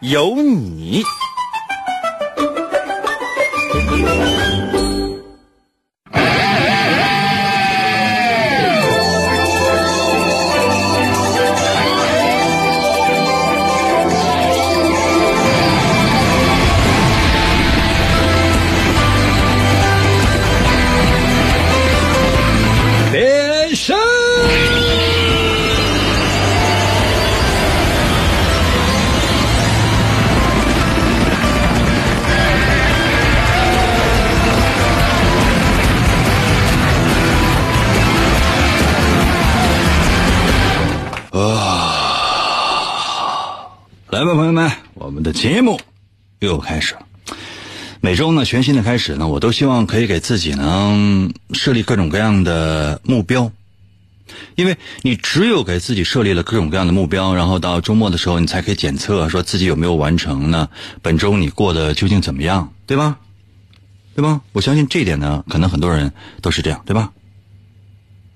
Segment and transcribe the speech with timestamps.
[0.00, 1.02] 有你。
[45.40, 45.80] 节目
[46.40, 47.00] 又开始了。
[48.02, 53.50] 每周呢，全新的开始呢，我都希望可以给自己呢设立各种各样的目标，
[54.54, 60.68] 因为你只有给自己设立了各种各样的目标，然后到周末的时候，你才可以检测说自己有没有完成呢？
[61.00, 63.16] 本周你过得究竟怎么样，对吧？
[64.14, 64.42] 对吧？
[64.52, 67.12] 我相信这一点呢，可能很多人都是这样，对吧？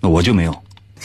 [0.00, 0.62] 那我就没有。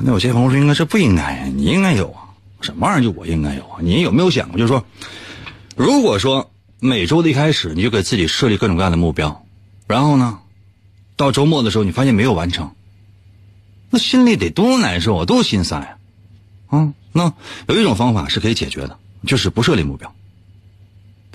[0.00, 2.24] 那有些朋友说，应该这不应该呀，你应该有啊，
[2.66, 3.78] 什么玩意儿就我应该有啊？
[3.80, 4.84] 你有没有想过，就是说？
[5.76, 6.50] 如果说
[6.80, 9.46] 每周的一开始你就给自己设立各种各样的目标，
[9.86, 10.40] 然后呢，
[11.14, 12.72] 到周末的时候你发现没有完成，
[13.90, 16.78] 那心里得多难受啊，多心塞啊！
[16.78, 17.32] 啊，那
[17.68, 20.12] 有一种方法是可以解决的，就是不设立目标。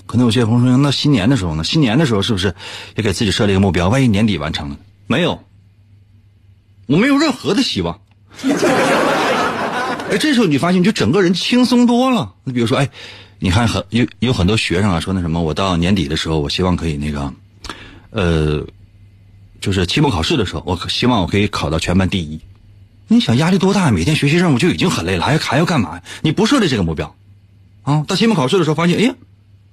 [0.06, 1.64] 可能有些朋友说，那新年的时候呢？
[1.64, 2.54] 新年的时候是不是
[2.96, 3.88] 也给自己设立一个目标？
[3.88, 5.42] 万一年底完成了，没有，
[6.86, 8.00] 我没有任何的希望。
[10.12, 12.34] 哎，这时候你发现，你就整个人轻松多了。
[12.44, 12.88] 你比如说，哎。
[13.44, 17.34] 你看，很有有很多学生啊，说那什么，我到年底的时候，我希望可以那个，
[18.10, 18.64] 呃，
[19.60, 22.40] 就是期末考试的时候，我希望我可以考到全班第一。
[23.08, 23.90] 你想压力多大？
[23.90, 26.00] 每天学习任务就已经很累了，还还要干嘛？
[26.20, 27.16] 你不设立这个目标，
[27.82, 29.14] 啊，到期末考试的时候发现，哎呀，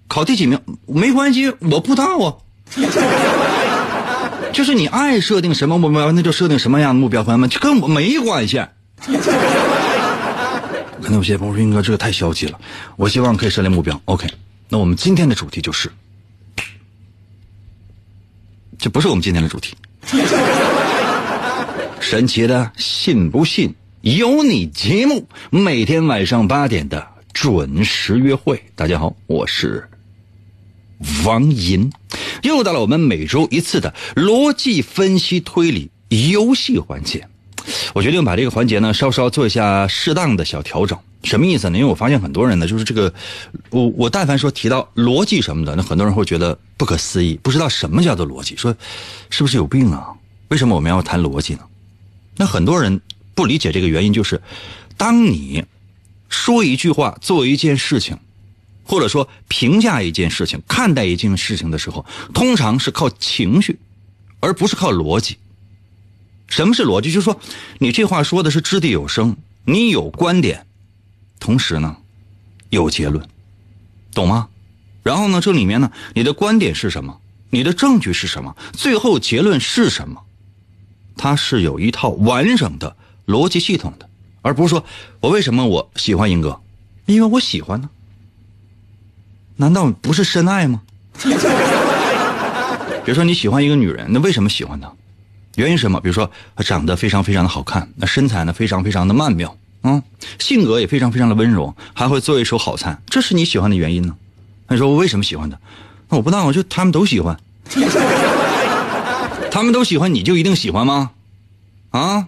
[0.08, 2.34] 考第几名没关系，我不知道啊。
[4.52, 8.66] 就是你爱设定什么目标，那就设定什么样的目标，朋友们，就跟我没关系。
[11.10, 12.60] 可能有些朋友说：“英哥，这个太消极了。”
[12.96, 14.00] 我希望可以设立目标。
[14.06, 14.28] OK，
[14.68, 15.92] 那我们今天的主题就是，
[18.78, 19.76] 这不是我们今天的主题。
[22.00, 28.64] 神奇的，信不信由你节目，每天晚上八点的准时约会。
[28.76, 29.90] 大家好，我是
[31.26, 31.92] 王银，
[32.44, 35.90] 又到了我们每周一次的逻辑分析推理
[36.32, 37.28] 游戏环节。
[37.94, 41.78] 我决定把这个环节呢稍稍做一下适当的小调整，什么意思呢？
[41.78, 43.14] 因为我发现很多人呢，就是这个，
[43.70, 48.76] 我我但凡说提到逻辑什么的，那很多人会觉得不可思议，不知道什么叫做逻辑，说
[49.30, 50.08] 是不是有病啊？
[50.50, 51.62] 为什么我们要谈逻辑呢？
[52.38, 53.02] 那很多人
[53.36, 54.42] 不理解这个原因，就是
[54.98, 55.64] 当你
[56.30, 58.18] 说一句话、做一件事情，
[58.84, 63.78] 或者说评价一件事情、看待一件事情的时候，通常是靠情绪，
[64.40, 65.38] 而不是靠逻辑。
[66.50, 67.12] 什么是逻辑？
[67.12, 67.40] 就是说，
[67.78, 70.66] 你这话说的是掷地有声，你有观点，
[71.40, 71.96] 同时呢，
[72.70, 73.26] 有结论，
[74.14, 74.50] 懂吗？
[75.04, 77.20] 然后呢，这里面呢，你的观点是什么？
[77.52, 78.56] 你的证据是什么？
[78.74, 80.22] 最后结论是什么？
[81.16, 82.96] 它是有一套完整的
[83.26, 84.10] 逻辑系统的，
[84.42, 84.84] 而不是说
[85.20, 86.62] 我为什么我喜欢英哥，
[87.06, 87.90] 因为我喜欢呢？
[89.56, 90.82] 难道不是深爱吗？
[93.04, 94.92] 比如说你喜欢一个女人，那为什么喜欢她？
[95.60, 96.00] 原因什么？
[96.00, 99.54] 比如说，他长得非常非常的好看，那身材呢非常非常的曼妙，
[99.84, 100.02] 嗯，
[100.40, 104.16] 性格也非常非常的温柔，还会做一手好菜，这是你喜欢的原因呢？
[104.70, 105.58] 你说我为什么喜欢他？
[106.08, 107.38] 那我不当，我就他们都喜欢，
[109.52, 111.12] 他们都喜欢，你就一定喜欢吗？
[111.92, 112.28] 啊？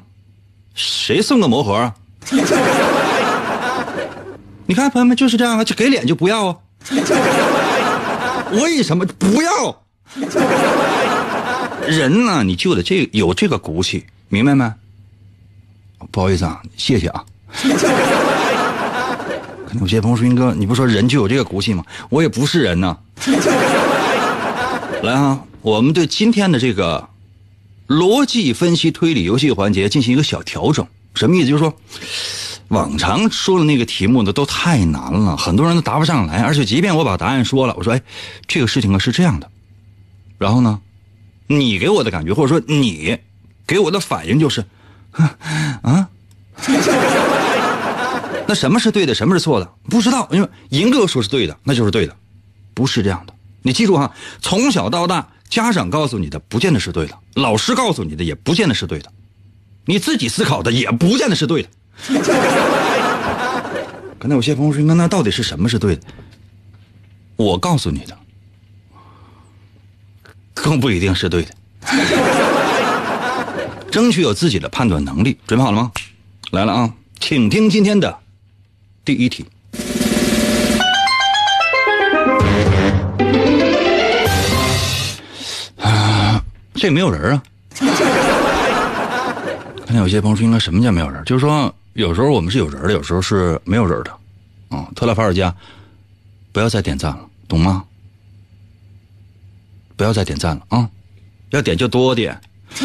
[0.75, 1.95] 谁送个魔盒啊？
[4.67, 6.57] 你看，朋友们就是这样啊，就给脸就不要啊？
[8.51, 9.83] 为什么不要？
[11.87, 14.71] 人呢，你就得这有这个骨气，明白没？
[16.11, 17.23] 不好意思啊，谢谢啊。
[19.67, 22.97] 可能有些朋友说：“英哥，你不说人就有这个骨气吗？”我也不是人呐。
[25.01, 27.07] 来啊，我们对今天的这个
[27.87, 30.85] 逻辑分析推理游戏环节进行一个小调整。
[31.15, 31.47] 什么意思？
[31.47, 31.73] 就是说，
[32.69, 36.41] 往常说的那个题目呢都太难了，很多人都答不上来。
[36.41, 38.01] 而且即便我把答案说了，我说哎，
[38.47, 39.49] 这个事情啊是这样的，
[40.37, 40.79] 然后呢，
[41.51, 43.19] 你给我的感觉或者说你
[43.67, 44.65] 给我的反应就是，
[45.83, 46.09] 啊，
[48.47, 49.69] 那什么是对的，什么是错的？
[49.89, 52.15] 不知道，因为银哥说是对的，那就是对的，
[52.73, 53.33] 不是这样的。
[53.63, 59.11] 你记住哈，从小到大，家长告诉你的不见得是对的，老师告诉你的也不见得是对的，
[59.85, 61.69] 你自己思考的也不见得是对的。
[64.17, 66.03] 刚才有些朋友说：“那那到底是什么是对的？”
[67.37, 68.15] 我告诉你的，
[70.53, 71.49] 更不一定是对的。
[73.91, 75.91] 争取有自己的判断能力，准备好了吗？
[76.51, 78.17] 来了啊，请听今天的
[79.03, 79.45] 第一题。
[85.77, 86.41] 啊，
[86.75, 87.43] 这没有人啊。
[89.85, 91.23] 看见有些朋友说：“应该什么叫没有人？
[91.25, 94.11] 就是说。”有时候我们是有人的，有时候是没有人的，
[94.69, 95.53] 啊，特拉法尔加，
[96.53, 97.19] 不要再点赞了，
[97.49, 97.83] 懂吗？
[100.01, 100.89] 不要再点赞了啊，
[101.51, 102.35] 要点就多点。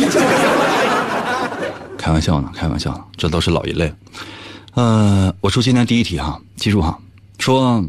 [1.96, 3.90] 开玩笑呢，开玩笑呢，这都是老一类。
[4.74, 6.98] 呃，我说今天第一题哈，记住哈，
[7.38, 7.82] 说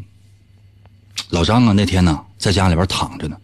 [1.29, 3.35] 老张啊，那天呢在家里边躺着呢，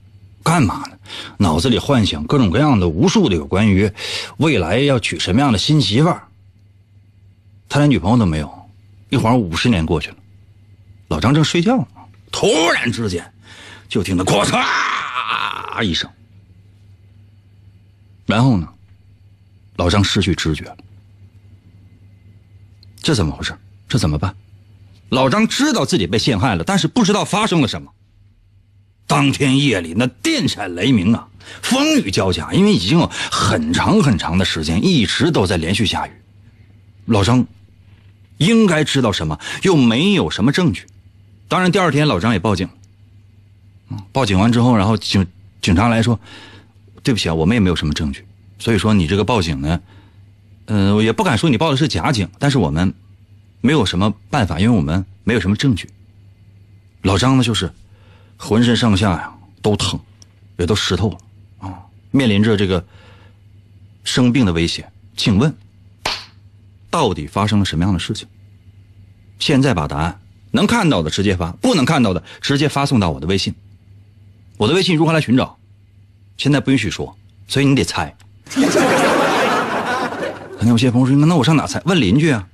[0.41, 0.97] 干嘛呢？
[1.35, 3.91] 脑子里幻想各种各样的无数的有关于
[4.37, 6.23] 未来要娶什么样的新媳妇儿。
[7.67, 8.49] 他连女朋友都没有，
[9.09, 10.15] 一晃五十年过去了，
[11.09, 11.87] 老张正睡觉呢，
[12.31, 13.29] 突然之间，
[13.89, 14.63] 就听到“咔嚓”
[15.73, 16.09] 啊一声，
[18.25, 18.67] 然后呢，
[19.75, 20.77] 老张失去知觉了。
[23.01, 23.57] 这怎么回事？
[23.87, 24.35] 这怎么办？
[25.09, 27.91] 老张知道自己被陷害了，但是不知道发生了什么。
[29.07, 31.27] 当天夜里那电闪雷鸣啊，
[31.61, 36.11] 风雨交加，因为已经有很长很长的时间一直都在连续下雨，
[37.05, 37.45] 老张。
[38.37, 40.85] 应该知道什么，又没有什么证据。
[41.47, 44.03] 当然，第二天老张也报警了。
[44.11, 45.25] 报警完之后，然后警
[45.63, 46.19] 警察来说
[47.01, 48.25] ：“对不起啊，我们也没有什么证据。
[48.59, 49.81] 所以说你这个报警呢，
[50.65, 52.93] 嗯，也不敢说你报的是假警，但是我们
[53.61, 55.89] 没有什么办法，因为我们没有什么证据。”
[57.01, 57.71] 老张呢，就是
[58.37, 59.97] 浑身上下呀都疼，
[60.57, 61.17] 也都湿透了
[61.59, 61.79] 啊，
[62.11, 62.85] 面临着这个
[64.03, 64.91] 生病的危险。
[65.15, 65.55] 请问？
[66.89, 68.27] 到底发生了什么样的事情？
[69.39, 70.19] 现在把答案
[70.51, 73.55] 能看到的直接发，不能看到的直接发送到我的微信。
[74.63, 75.57] 我的微信如何来寻找？
[76.37, 77.13] 现在不允许说，
[77.49, 78.15] 所以你得猜。
[80.57, 81.81] 可能有些朋友说：“那我上哪猜？
[81.83, 82.47] 问邻居啊？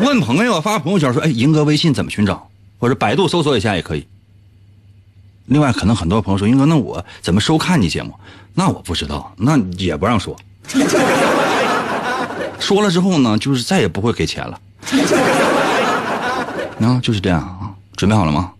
[0.00, 0.62] 问朋友？
[0.62, 2.48] 发朋友圈说：‘哎，银哥微信怎么寻找？’
[2.80, 4.08] 或者百度搜索一下也可以。
[5.44, 8.14] 另外，可能很多朋友说：‘银哥，那我怎么收看你节目？’
[8.56, 10.34] 那我不知道，那也不让说。
[12.58, 14.58] 说了之后呢，就是再也不会给钱了。
[16.80, 18.52] 啊，就是这样啊，准备好了吗？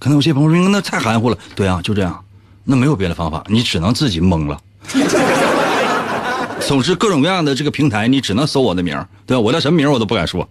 [0.00, 1.38] 可能有些朋友说那太含糊了。
[1.54, 2.24] 对啊，就这样，
[2.64, 4.60] 那没有别的方法，你只能自己蒙了。
[6.66, 8.94] 总之，各种各样的这个平台，你只能搜我的名
[9.26, 9.40] 对吧？
[9.40, 10.48] 我叫什么名我都不敢说。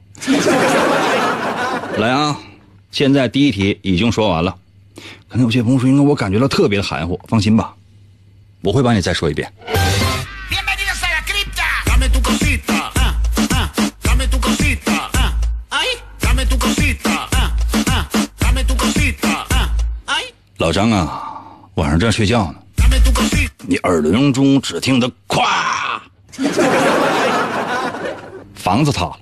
[1.98, 2.38] 来啊，
[2.92, 4.56] 现在第一题已经说完了。
[5.28, 7.19] 可能有些朋友说，应该我感觉到特别的含糊。
[7.28, 7.74] 放心吧，
[8.62, 9.52] 我会帮你再说一遍。
[20.59, 21.23] 老张啊，
[21.75, 22.56] 晚上正睡觉呢，
[23.66, 25.42] 你耳朵中只听得“咵”，
[28.56, 29.18] 房子塌了，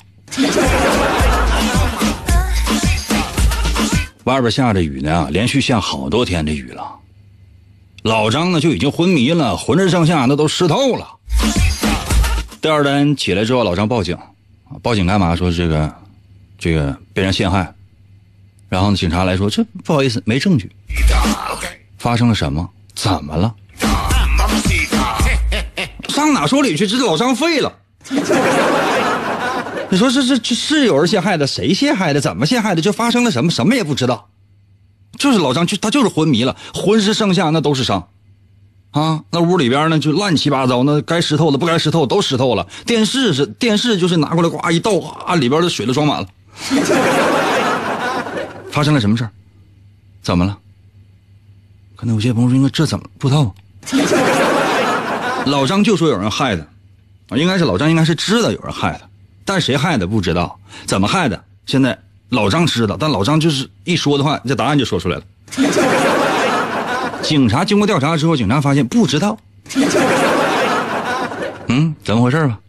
[4.24, 6.84] 外边下着雨呢，连续下好多天的雨了。
[8.01, 11.08] 老张呢就已经昏迷了，浑身上下那都湿透了。
[12.60, 14.17] 第二天起来之后，老张报警，
[14.82, 15.36] 报警干嘛？
[15.36, 15.94] 说这个，
[16.58, 17.72] 这个被人陷害。
[18.70, 20.72] 然后呢，警察来说：“这不好意思，没证据。
[21.98, 22.70] 发生了什么？
[22.96, 23.54] 怎么了？
[26.10, 26.88] 上哪说理去？
[26.88, 27.72] 这老张废了。
[29.90, 31.48] 你说这这这是有人陷害的？
[31.48, 32.20] 谁陷害的？
[32.20, 32.82] 怎么陷害的？
[32.82, 33.52] 就发生了什么？
[33.52, 34.28] 什么也不知道。
[35.18, 38.10] 就是老张，就他就是昏迷了，浑身上下那都是伤。
[38.92, 42.68] 啊，那屋里边呢就乱七八糟，那该湿透的不该湿透都湿透了。
[42.86, 46.28] 电视是电视，就是拿过来呱一倒，啊，里边的水都装满了。”
[48.78, 49.32] 发生了什么事儿？
[50.22, 50.56] 怎么了？
[51.96, 53.52] 可能有些朋友说：“应该这怎么不知道？”
[55.50, 56.62] 老张就说有人害的，
[57.30, 59.08] 啊，应该是老张应该是知道有人害他，
[59.44, 61.44] 但谁害的不知道，怎么害的？
[61.66, 61.98] 现在
[62.30, 65.24] 老张知道，但老张就是一说的话，这答案就说出来了。
[67.24, 69.36] 警察经过调查之后，警察发现不知道。
[71.66, 72.60] 嗯，怎么回事吧？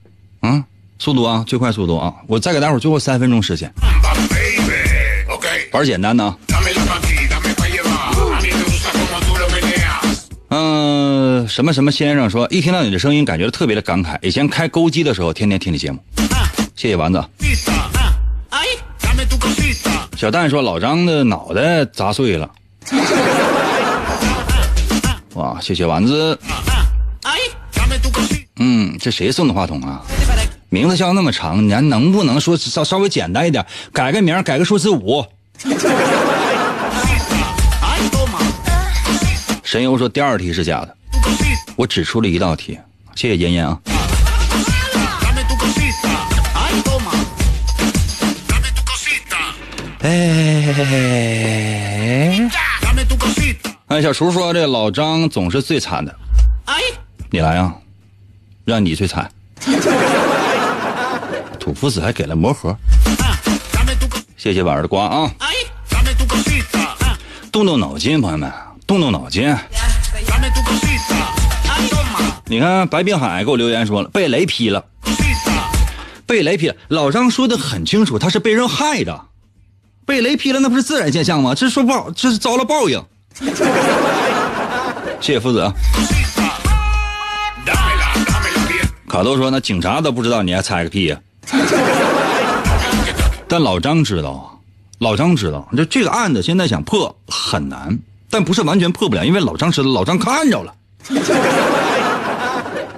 [0.40, 0.64] 嗯，
[0.98, 2.14] 速度啊，最快速度啊！
[2.26, 3.70] 我再给大伙儿最后三分钟时间
[5.72, 6.36] 玩儿简单的啊。
[6.46, 8.12] dame la aquí, dame pa' llevar.
[8.36, 10.26] A mí me gusta como tú lo meneas.
[10.50, 14.18] 嗯、什么什么先生说，一听到你的声音，感觉特别的感慨。
[14.22, 15.98] 以前开钩机的时候，天天听你节目。
[16.74, 17.22] 谢谢丸子。
[20.16, 22.50] 小蛋说，老张的脑袋砸碎了。
[25.34, 26.38] 哇，谢谢丸子。
[28.60, 30.02] 嗯，这谁送的话筒啊？
[30.70, 35.24] 名字叫那么长，你还能不能说稍稍微简单一点，改个名，改个数字五？
[39.64, 40.96] 神游说第二题是假的，
[41.76, 42.78] 我只出了一道题，
[43.14, 43.78] 谢谢妍妍啊。
[50.00, 50.10] 哎，
[53.88, 56.14] 哎，小厨说这老张总是最惨的，
[56.66, 56.74] 哎，
[57.30, 57.74] 你来啊，
[58.64, 59.30] 让你最惨。
[61.58, 62.74] 土夫子还给了魔盒，
[64.36, 65.30] 谢谢婉儿的瓜啊。
[67.58, 68.52] 动动脑筋，朋友们，
[68.86, 69.52] 动动脑筋。
[72.44, 74.84] 你看白冰海给我留言说了，被雷劈了，
[76.24, 76.76] 被雷劈了。
[76.86, 79.22] 老张说的很清楚，他是被人害的，
[80.06, 81.52] 被雷劈了，那不是自然现象吗？
[81.52, 83.04] 这说不好，这是遭了报应。
[85.20, 85.72] 谢谢夫子啊！
[89.08, 91.18] 卡豆说：“那警察都不知道，你还猜个屁呀、
[93.48, 94.57] 但老张知道啊，
[94.98, 97.96] 老张知道，就这个案子现在想破很难，
[98.28, 100.74] 但不是完全破不了，因为老张知道，老张看着了，
[101.08, 101.20] 你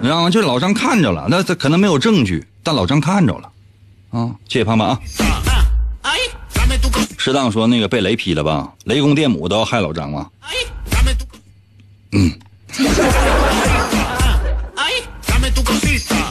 [0.03, 0.31] 知道吗？
[0.31, 3.51] 就是老张看着了，那他可能没有证据，但老张看着了，
[4.11, 4.99] 啊，谢谢胖胖啊。
[7.19, 10.27] 适当说那个被雷劈了吧，雷公电母都要害老张吗.
[12.13, 12.33] Mm.
[15.63, 16.17] Cosita.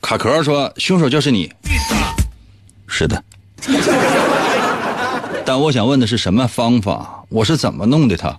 [0.00, 1.52] 卡壳说凶手就是你.
[2.96, 3.20] 是的。
[5.44, 7.24] 但我想问的是什么方法？
[7.28, 8.38] 我是怎么弄的他？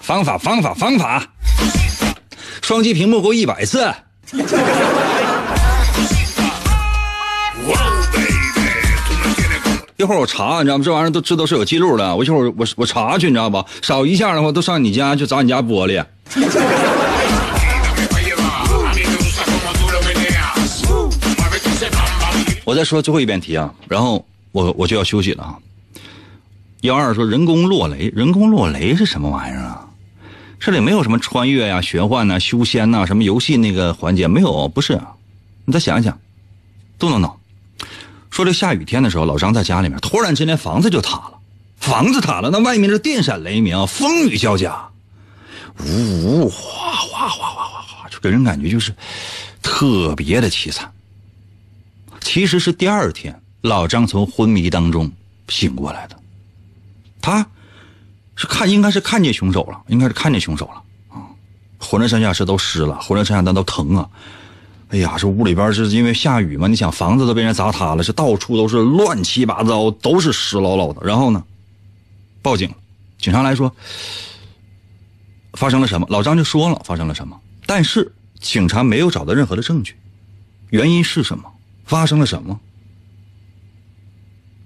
[0.00, 1.26] 方法，方法，方法！
[2.62, 3.92] 双击屏幕给我一百次。
[9.96, 10.84] 一会儿我查，你知道吗？
[10.84, 12.14] 这玩意儿都这都是有记录的。
[12.14, 13.64] 我一会儿我我查去，你知道吧？
[13.82, 16.04] 少一下的话，都上你家就砸你家玻璃。
[22.64, 25.58] 我再说最后一遍题啊，然后我我就要休息了啊。
[26.80, 29.88] 幺二说人工落雷，人工落雷是什么玩意儿啊？
[30.58, 34.98] 这里没有什么穿越呀、玄幻呐、修仙呐、什么游戏那个环节没有，不是。
[35.66, 36.18] 你再想一想，
[36.98, 37.38] 动动脑。
[38.30, 41.38] 说这下雨天的时候，老张在家里面，突然之间房子就塌了，
[41.76, 44.88] 房子塌了，那外面是电闪雷鸣，风雨交加，
[45.80, 48.94] 呜呜哗哗哗哗哗哗，就给人感觉就是
[49.62, 50.90] 特别的凄惨。
[52.24, 55.12] 其实是第二天，老张从昏迷当中
[55.48, 56.18] 醒过来的。
[57.20, 57.46] 他
[58.34, 60.82] 是看，应该是看见凶手了，应该是看见凶手了
[61.16, 61.28] 啊！
[61.78, 64.08] 浑身上下是都湿了，浑身上下那都疼啊！
[64.88, 71.06] 哎呀，这屋里边是因为下雨嘛，你想房子都被人砸塌了，是到处都是乱七八糟，都是湿漉漉的。
[71.06, 71.44] 然后呢，
[72.40, 72.74] 报警，
[73.18, 73.70] 警察来说
[75.52, 79.94] 发生了什么，老张就说了发生了什么，但是警察没有找到任何的证据，
[80.70, 81.50] 原因是什么？
[81.84, 82.60] 发生了什么？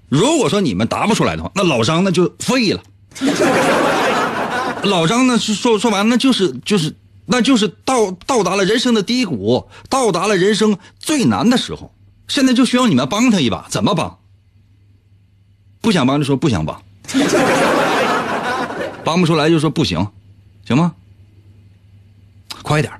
[0.08, 2.82] 如果说你们答不出来的话，那老张那就废了。
[4.84, 6.94] 老张呢说说白了，那就是就是
[7.26, 11.92] 那就是到到达了人生的低谷，到达了人生最难的时候，
[12.26, 14.18] 现在就需要你们帮他一把，怎么帮？
[15.80, 16.82] 不想帮就说不想帮，
[19.04, 20.06] 帮不出来就说不行，
[20.64, 20.94] 行吗？
[22.62, 22.92] 快点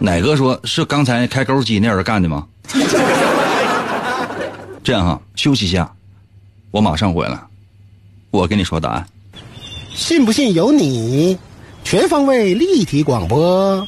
[0.00, 2.46] 儿哪个说是刚才开钩机那人干的吗？
[4.84, 5.92] 这样哈，休息一下，
[6.70, 7.38] 我马上回来，
[8.30, 9.06] 我跟你说答案。
[9.94, 11.36] 信不信由你，
[11.84, 13.86] 全方位立体广播，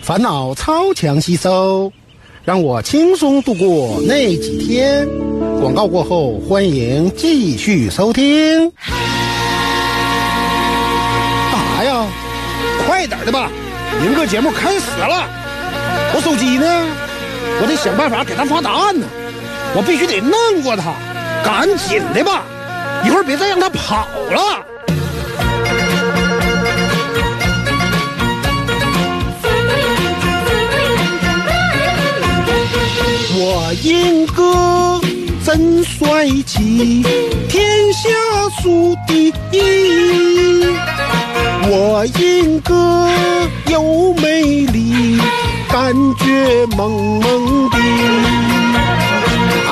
[0.00, 1.92] 烦恼超强吸收，
[2.44, 5.06] 让我轻松度过那几天。
[5.60, 8.72] 广告过后，欢迎继续收听。
[11.52, 12.06] 干啥呀？
[12.86, 13.50] 快点的吧，
[14.00, 15.39] 明个节目开始了。
[16.14, 16.66] 我手机呢？
[17.62, 19.06] 我得想办法给他发答案呢。
[19.74, 20.92] 我必须得弄过他，
[21.44, 22.42] 赶紧的吧，
[23.04, 24.66] 一会儿别再让他跑了。
[33.42, 35.00] 我英哥
[35.44, 37.02] 真帅气，
[37.48, 38.08] 天下
[38.62, 40.66] 数第一。
[41.72, 43.08] 我英哥
[43.66, 45.20] 有又美丽，
[45.82, 47.78] 感觉萌萌的。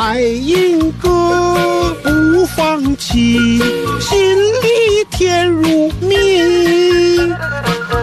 [0.01, 3.59] 爱英哥不放弃，
[4.01, 6.17] 心里甜如蜜。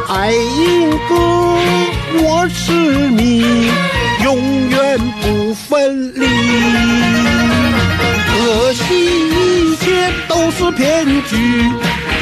[0.07, 1.15] 爱英哥，
[2.21, 3.71] 我是你，
[4.23, 4.37] 永
[4.69, 6.27] 远不分离。
[8.27, 8.83] 可惜
[9.31, 11.35] 一切都是骗局，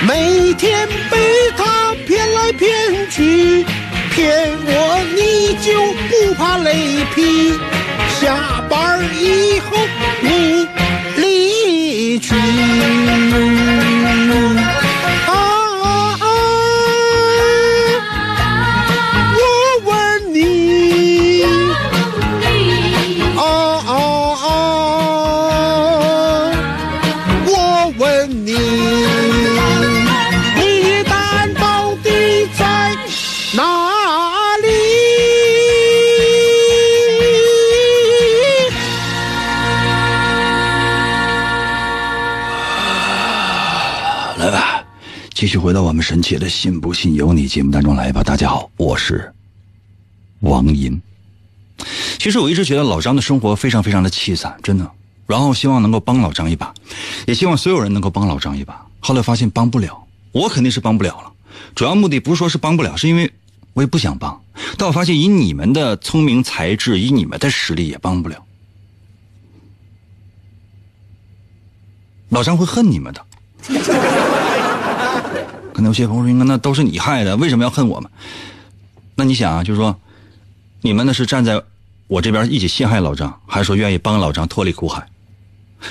[0.08, 1.18] 每天被
[1.58, 2.72] 他骗来骗
[3.12, 3.66] 去，
[4.14, 4.70] 骗我
[5.16, 5.74] 你就
[6.08, 7.54] 不怕雷劈？
[8.22, 9.76] 下班以后
[10.22, 10.68] 你
[11.18, 12.36] 离去。
[45.44, 48.24] 继续回到我们神奇的“信不信由你”节目当中来吧。
[48.24, 49.30] 大家好，我是
[50.40, 51.02] 王银。
[52.18, 54.90] 其实我一直觉得老张的生活非常非常的凄惨，真的。
[55.28, 56.74] 然后希望能够帮老张一把，
[57.28, 58.88] 也希望所有人能够帮老张一把。
[59.02, 61.34] 后来发现帮不了，我肯定是帮不了了。
[61.76, 63.30] 主要目的不是说是帮不了，是因为
[63.74, 64.42] 我也不想帮。
[64.78, 68.42] 但我发现以你们的聪明才智，以你们的实力也帮不了。
[72.30, 73.26] 老张会恨你们的。
[75.74, 78.10] 可能有些朋友说：“那那都是你害的，为什么要恨我们？”
[79.16, 80.00] 那你想啊，就是说，
[80.82, 81.62] 你们呢是站在
[82.08, 85.06] 我这边一起陷害老张，还是说愿意帮老张脱离苦海？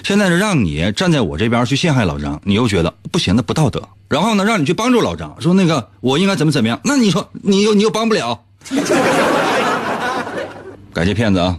[0.03, 3.83] 现在是让你站在我这边去陷害老张，你又觉得不行，那不道德。
[4.09, 6.81] 然后呢，让你去帮助老张，说那个我应该怎么怎么样？
[6.85, 8.41] 那你说你又你又帮不了。
[10.93, 11.59] 感谢骗子啊！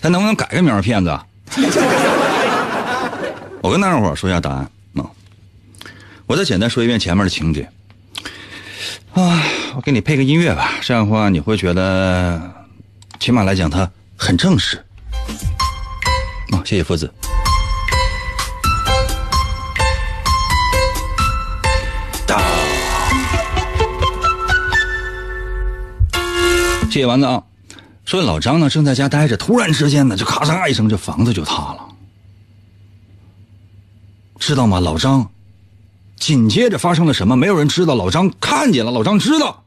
[0.00, 1.18] 他能不能改个名儿骗子？
[3.62, 4.70] 我跟大伙儿说一下答案！
[6.26, 7.68] 我再简单说一遍前面的情节
[9.12, 9.42] 啊，
[9.74, 12.40] 我给你配个音乐吧，这样的话你会觉得，
[13.20, 14.82] 起码来讲它很正式
[16.50, 16.62] 啊。
[16.64, 17.12] 谢谢夫子。
[26.90, 27.42] 谢谢丸子啊。
[28.04, 31.88] 说老张呢正在家待着，突然之间呢就咔嚓一声，这房子就塌了。
[34.38, 34.80] 知道吗？
[34.80, 35.30] 老张
[36.22, 37.36] 紧接着发生了什么？
[37.36, 37.96] 没有人知道。
[37.96, 39.64] 老张看见了，老张知道。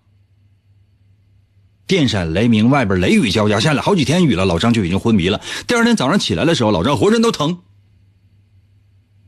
[1.86, 5.42] 电闪雷鸣，外边雷雨交加，下了好几天雨了，老张就已经昏迷了。
[5.68, 7.58] 第二天早上起来的时候，老张浑身都疼，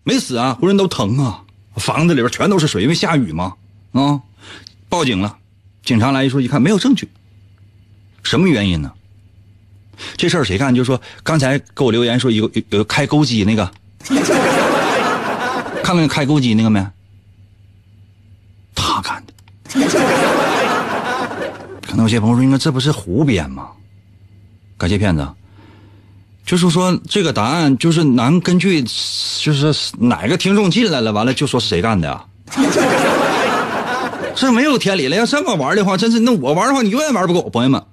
[0.06, 1.44] 没死啊，浑身都疼啊。
[1.76, 3.56] 房子里边全都是水，因为下雨嘛。
[3.92, 4.22] 啊，
[4.88, 5.38] 报警了，
[5.84, 7.10] 警察来一说，一看没有证据，
[8.24, 8.94] 什么原因呢？
[10.16, 10.74] 这事儿谁干？
[10.74, 13.70] 就说刚才给我留言说有有有开钩机那个。
[15.84, 16.86] 看看开钩机那个没？
[21.88, 23.70] 可能有些朋友说：“应该这不是胡编吗？”
[24.78, 25.28] 感谢骗子。
[26.46, 32.26] 就是说这个答案就是难根据，就是哪个听众进来了，完了就说是谁干的啊？
[34.34, 35.16] 这没有天理了。
[35.16, 37.50] 要这么玩的话，真是那我玩的话，你永远玩不够。
[37.50, 37.84] 朋友们，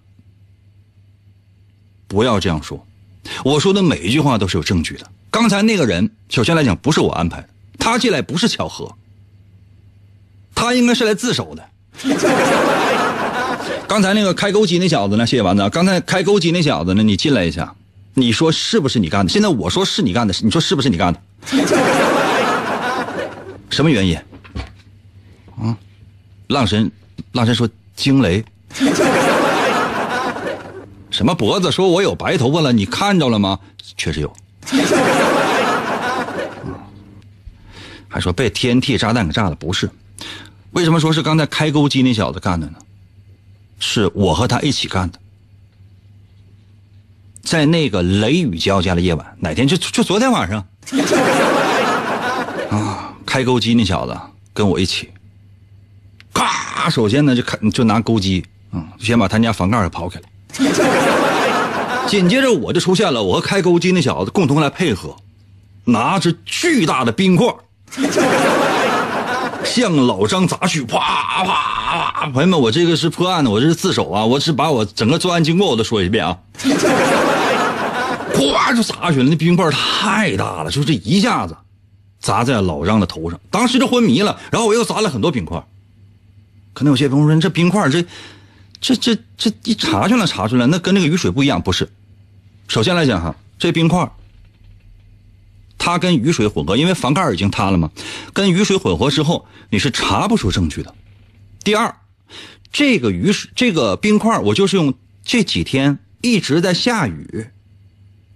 [2.07, 2.87] 不要这样说。
[3.45, 5.11] 我说的每一句话都是有证据的。
[5.31, 7.49] 刚才那个人，首先来讲不是我安排的。
[7.79, 8.95] 他进来不是巧合，
[10.55, 11.65] 他应该是来自首的。
[13.87, 15.27] 刚才那个开钩机那小子呢？
[15.27, 15.69] 谢谢丸子。
[15.71, 17.03] 刚才开钩机那小子呢？
[17.03, 17.75] 你进来一下，
[18.15, 19.31] 你说是不是你干的？
[19.31, 21.21] 现在我说是你干的，你说是不是你干的？
[23.71, 24.17] 什么原因？
[25.61, 25.77] 啊？
[26.49, 26.91] 浪神，
[27.33, 28.45] 浪神说惊雷。
[31.11, 31.71] 什么脖子？
[31.71, 32.73] 说我有白头发了？
[32.73, 33.59] 你看着了吗？
[33.97, 34.33] 确实有。
[38.09, 39.89] 还说被 TNT 炸弹给炸了，不是？
[40.73, 42.75] 为什么说是刚才开钩机那小子干的呢？
[43.81, 45.19] 是我和他一起干的，
[47.43, 49.67] 在那个雷雨交加的夜晚，哪天？
[49.69, 50.65] 就就昨天晚上。
[52.71, 54.17] 啊，开钩机那小子
[54.53, 55.11] 跟我一起，
[56.33, 60.27] 咔，首先呢就开就拿钩机，嗯，先把他家房盖给刨开了，
[62.09, 65.17] 紧接着我就出现了，我和开钩机那小子共同来配合，
[65.85, 67.47] 拿着巨大的冰块。
[69.75, 72.31] 向老张砸去，啪啪啪！
[72.31, 74.25] 朋友们，我这个是破案的，我这是自首啊！
[74.25, 76.39] 我是把我整个作案经过我都说一遍啊！
[78.39, 81.57] 哗就砸下去了，那冰块太大了，就这一下子
[82.21, 84.39] 砸在老张的头上，当时就昏迷了。
[84.53, 85.61] 然后我又砸了很多冰块，
[86.73, 88.05] 可能有些朋友说，这冰块这
[88.81, 91.91] 这这这一查就能查出来，那跟那个雨水不一样，不是？
[92.69, 94.09] 首先来讲哈，这冰块
[95.85, 97.91] 它跟雨水混合，因为房盖已经塌了嘛，
[98.33, 100.95] 跟雨水混合之后，你是查不出证据的。
[101.63, 101.95] 第二，
[102.73, 107.47] 这个雨水这个冰块，我就是用这几天一直在下雨，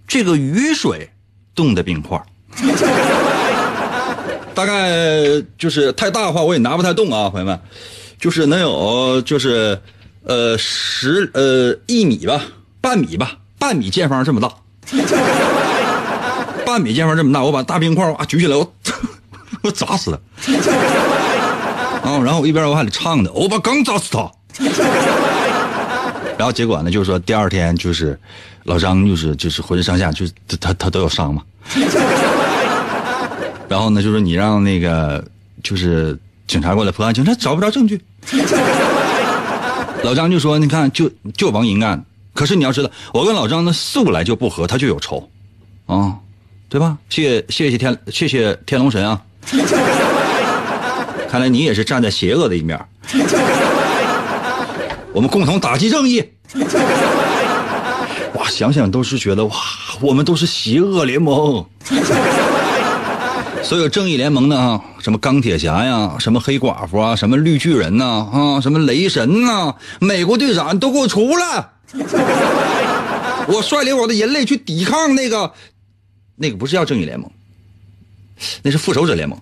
[0.06, 1.08] 这个雨水
[1.54, 2.22] 冻的冰块。
[4.54, 7.58] 大概就是太大的话，我也拿不太动啊，朋友们，
[8.20, 9.80] 就是能有就是
[10.24, 12.42] 呃十呃一米吧，
[12.82, 14.52] 半米吧，半米见方这么大，
[16.68, 18.72] 半米见方这么大，我把大冰块哇举起来，我
[19.64, 20.18] 我砸死他。
[22.06, 24.30] 啊，然后我一边我还得唱呢，我把刚砸死他。
[26.36, 28.20] 然后结果呢，就是说第二天就是
[28.64, 31.42] 老张就是就是浑身上下就是他他都有伤嘛。
[33.66, 35.24] 然后呢，就是你让那个
[35.62, 37.98] 就是警察过来破案，警察找不着证据。
[40.02, 42.04] 老张就说：“你看，就就王银干。
[42.34, 45.28] 可是你要知道，我跟老张呢素来就不和，他就有仇，
[45.86, 46.14] 啊，
[46.68, 46.98] 对吧？
[47.08, 49.20] 谢谢谢天谢谢天龙神啊！
[51.30, 52.78] 看来你也是站在邪恶的一面。
[55.12, 56.22] 我们共同打击正义。
[58.34, 59.54] 哇，想想都是觉得哇，
[60.00, 61.64] 我们都是邪恶联盟。”
[63.62, 71.68] 所有正义联盟的啊，什么钢铁侠呀，什么黑寡妇啊，什么绿巨人呐，啊，什么雷神呐，美国队长都给我出来！
[73.48, 75.52] 我率领我的人类去抵抗那个，
[76.38, 77.30] 那个不是叫正义联盟，
[78.62, 79.38] 那是复仇者联盟。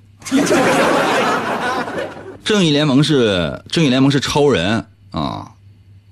[2.43, 5.53] 正义联盟是正义联盟是超人啊，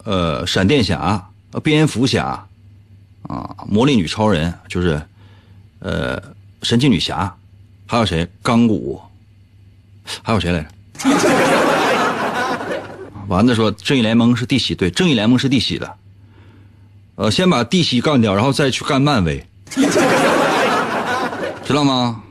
[0.04, 1.28] 呃，闪电侠、
[1.62, 2.46] 蝙蝠侠
[3.22, 5.00] 啊，魔力女超人就是
[5.80, 6.22] 呃，
[6.62, 7.34] 神奇女侠。
[7.86, 8.26] 还有谁？
[8.42, 9.00] 钢骨，
[10.22, 10.66] 还有谁来着？
[13.28, 15.94] 丸子说：“正义联盟是地喜，对，正义联盟是地喜的。
[17.16, 19.46] 呃，先把地喜干掉，然后再去干漫威，
[21.64, 22.22] 知道吗？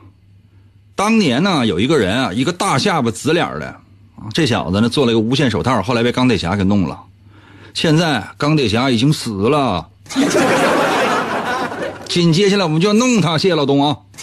[0.96, 3.74] 当年呢，有一个人啊，一个大下巴紫脸的，
[4.32, 7.00] 这小子呢做了一个无限手套，后来被钢铁侠给弄了。
[7.74, 9.88] 现在钢铁侠已经死了，
[12.08, 13.98] 紧接下来我们就要弄他，谢谢老东啊。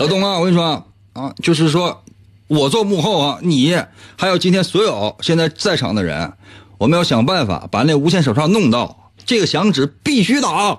[0.00, 2.02] 老东啊，我跟你说啊，就是说，
[2.48, 3.78] 我做幕后啊，你
[4.16, 6.32] 还有今天所有现在在场的人，
[6.78, 10.78] 我们要想办法把那无线手套弄到，这个响指必须打。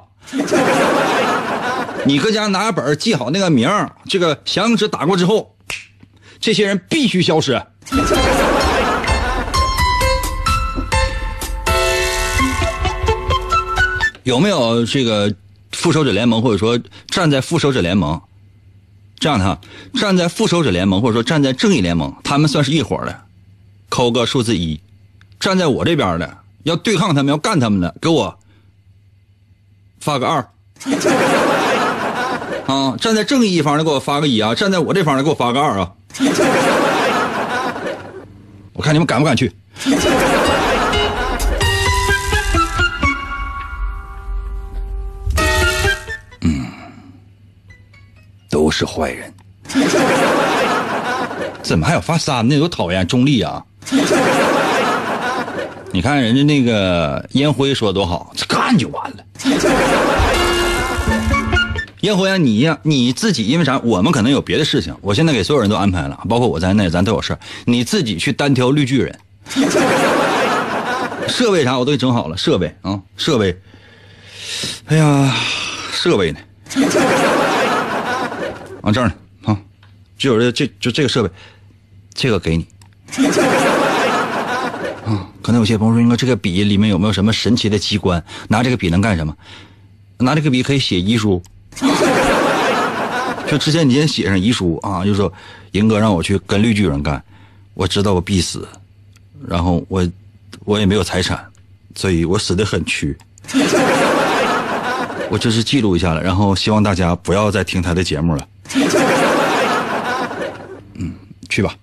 [2.05, 3.69] 你搁家拿本记好那个名
[4.09, 5.55] 这个响指打过之后，
[6.39, 7.61] 这些人必须消失。
[14.23, 15.33] 有没有这个
[15.71, 18.21] 复仇者联盟，或者说站在复仇者联盟？
[19.17, 19.61] 这样的哈，
[19.93, 23.21] 站在复仇者联盟或者说站在正义联盟，他们算是一伙的，
[23.87, 24.81] 扣个数字一；
[25.39, 28.37] 站在我这边的，要对抗他们，要干他们的，给我
[30.01, 30.45] 发个二。
[32.65, 35.91] 啊，站在正义一方的给我发个一啊，站在我这方的给我发个二啊。
[38.73, 39.51] 我看你们敢不敢去。
[48.49, 49.33] 都是坏人，
[51.63, 52.59] 怎么还有发三的？
[52.59, 53.05] 多讨厌！
[53.07, 53.63] 中立啊！
[55.91, 59.17] 你看人家那个烟灰说多好，干就完了。
[62.03, 63.79] 烟火呀，你呀，你自己因为啥？
[63.79, 69.17] 我们可能有别的事情，我现在给所有人都安排了，包括我在内，咱都有事你自己去单挑绿巨人，
[71.29, 73.57] 设备啥我都给整好了，设备啊，设备。
[74.87, 75.33] 哎呀，
[75.93, 76.39] 设备呢？
[78.81, 79.13] 往这儿呢，
[79.45, 79.57] 啊，
[80.17, 81.29] 就有这这就这个设备，
[82.13, 82.67] 这个给你。
[85.05, 88.21] 啊，可能有些朋友说，应该这个笔里面有没有什么神奇的机关？
[88.49, 89.33] 拿这个笔能干什么？
[90.17, 91.41] 拿这个笔可以写遗书。
[93.49, 95.31] 就之前你先写上遗书啊，就说
[95.71, 97.23] 银哥让我去跟绿巨人干，
[97.73, 98.67] 我知道我必死，
[99.47, 100.07] 然后我
[100.65, 101.43] 我也没有财产，
[101.95, 103.17] 所以我死的很屈。
[105.29, 108.47] 我就是记录一下了，然后希望大家不要再听他的节目了。
[110.93, 111.13] 嗯，
[111.49, 111.75] 去吧。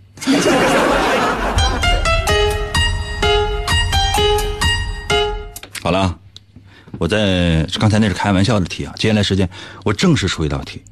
[5.82, 6.16] 好了，
[7.00, 8.92] 我在刚才那是开玩笑的题啊。
[8.98, 9.48] 接下来时间，
[9.84, 10.82] 我正式出一道题。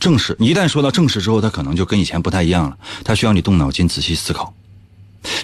[0.00, 2.78] 正式，一旦说到正式之后，它可能就跟以前不太一样了。
[3.04, 4.54] 它需要你动脑筋仔细思考。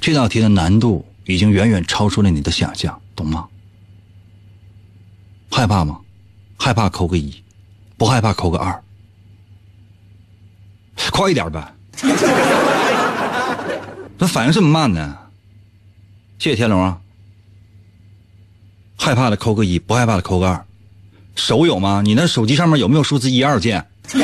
[0.01, 3.47] 这道题的难度已经远远超出了你的想象，懂吗？
[5.51, 6.01] 害怕吗？
[6.59, 7.35] 害怕扣个一，
[7.99, 8.83] 不害怕扣个二。
[11.11, 11.75] 快一点呗！
[14.17, 15.19] 怎么反应这么慢呢？
[16.39, 16.99] 谢谢天龙啊。
[19.05, 20.65] 害怕的扣个一，不害怕的扣个二。
[21.35, 22.03] 手有吗？
[22.05, 23.85] 你那手机上面有没有数字一二键？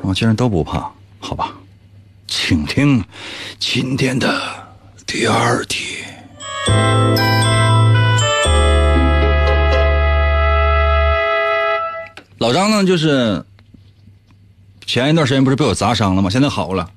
[0.00, 1.52] 我竟然都不怕，好吧。
[2.26, 3.04] 请听
[3.58, 4.40] 今天的
[5.06, 5.98] 第二题。
[12.38, 13.44] 老张呢，就是
[14.86, 16.30] 前一段时间不是被我砸伤了吗？
[16.30, 16.88] 现在好了。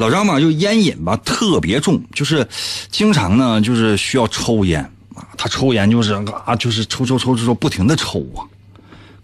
[0.00, 2.48] 老张嘛，就烟瘾吧特别重，就是
[2.90, 4.80] 经常呢就是需要抽烟
[5.14, 5.28] 啊。
[5.36, 6.14] 他抽烟就是
[6.46, 8.40] 啊，就是抽抽抽抽抽，不停的抽啊。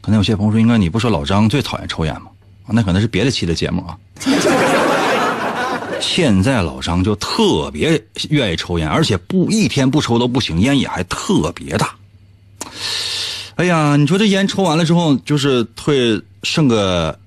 [0.02, 2.26] 可能有些朋友说，应该你不说老张最讨厌抽烟吗？
[2.68, 3.96] 那可能是别的期的节目啊。
[5.98, 11.94] 现在老张就特别愿意抽烟，而且不一天不抽都不行，烟瘾还特别大。
[13.54, 17.18] 哎呀，你说这烟抽完了之后，就是会剩个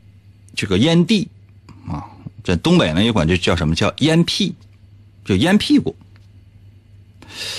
[0.56, 1.28] 这个烟蒂
[2.39, 4.56] 啊，在东北呢也管这叫什么叫烟屁，
[5.25, 5.95] 就烟屁股。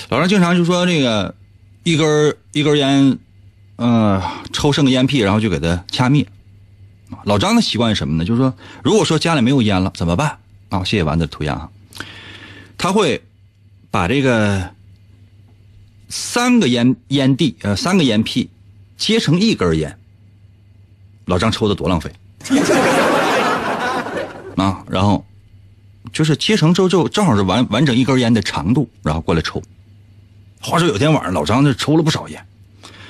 [0.09, 1.35] 老张经常就说这个
[1.83, 3.17] 一根一根烟，
[3.77, 6.27] 呃，抽剩个烟屁，然后就给它掐灭。
[7.23, 8.25] 老张的习惯是什么呢？
[8.25, 10.37] 就是说，如果说家里没有烟了怎么办
[10.69, 10.83] 啊？
[10.83, 11.69] 谢谢丸子的涂鸦啊，
[12.77, 13.21] 他会
[13.89, 14.71] 把这个
[16.09, 18.49] 三个烟烟蒂呃三个烟屁
[18.97, 19.97] 接成一根烟。
[21.25, 22.11] 老张抽的多浪费
[24.61, 24.83] 啊！
[24.89, 25.25] 然后
[26.13, 29.61] 就是切成之后就正好是完完整一根烟的长度，然后过来抽。
[30.61, 32.45] 话说有天晚上老张这抽了不少烟，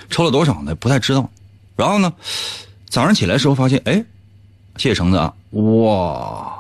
[0.10, 0.74] 抽了多少呢？
[0.76, 1.30] 不太知道。
[1.76, 2.14] 然后呢？
[2.90, 4.04] 早上起来的时候发现，哎，
[4.76, 6.54] 谢谢橙子啊，哇，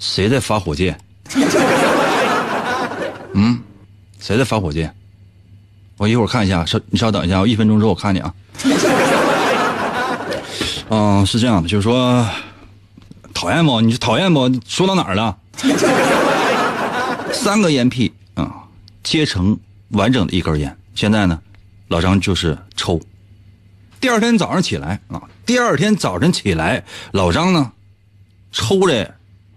[0.00, 0.98] 谁在发火箭？
[3.34, 3.60] 嗯，
[4.18, 4.92] 谁在发火箭？
[5.96, 8.34] 我一会儿看一下，稍你稍等一下，我一分钟之后我看你啊。
[10.90, 12.26] 嗯，是这样的，就是说，
[13.44, 13.78] 讨厌不？
[13.82, 14.50] 你是讨厌不？
[14.66, 15.36] 说到哪儿了？
[17.30, 18.64] 三个烟屁啊，
[19.02, 19.58] 切成
[19.90, 20.74] 完整的一根烟。
[20.94, 21.38] 现在呢，
[21.88, 22.98] 老张就是抽。
[24.00, 27.70] 第二天早上起来啊，第二天早晨起来，老张呢，
[28.50, 29.14] 抽的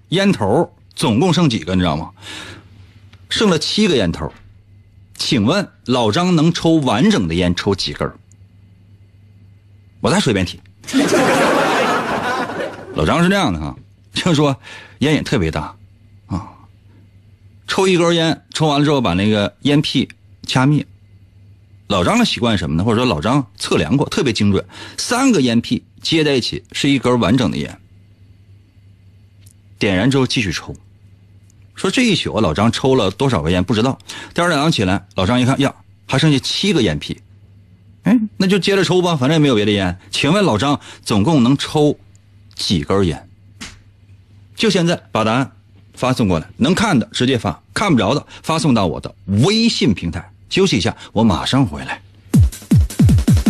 [0.10, 1.73] 烟头总共剩几个？
[1.73, 2.10] 你知道吗？
[3.30, 4.30] 剩了七个烟头。
[5.15, 8.12] 请问老张能抽完整的烟抽几根？
[10.02, 10.60] 我再说一遍题。
[12.97, 13.75] 老张是这样的哈，
[14.12, 14.57] 就说
[14.99, 15.75] 烟瘾特别大
[16.25, 16.49] 啊，
[17.67, 20.10] 抽一根烟，抽完了之后把那个烟屁
[20.47, 20.83] 掐灭。
[21.89, 22.83] 老张的习惯什么呢？
[22.83, 24.65] 或者说老张测量过，特别精准，
[24.97, 27.79] 三个烟屁接在一起是一根完整的烟。
[29.77, 30.75] 点燃之后继续抽，
[31.75, 33.99] 说这一宿老张抽了多少个烟不知道。
[34.33, 35.71] 第二天早上起来，老张一看呀，
[36.07, 37.21] 还剩下七个烟屁，
[38.01, 39.99] 哎，那就接着抽吧，反正也没有别的烟。
[40.10, 41.95] 请问老张总共能抽
[42.58, 43.28] 几根烟？
[44.56, 45.52] 就现在把答案
[45.93, 49.13] 发送过来，能看的直接发，看不着的发送到我的
[49.46, 50.30] 微信平台。
[50.50, 52.02] 休息一下，我马上回来。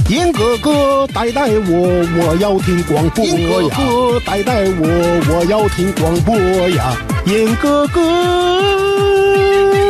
[0.10, 3.32] 严哥哥，带带我，我要听广播呀！
[3.36, 4.88] 严哥哥，带带我，
[5.30, 6.36] 我要听广播
[6.70, 6.96] 呀！
[7.26, 8.02] 严哥哥，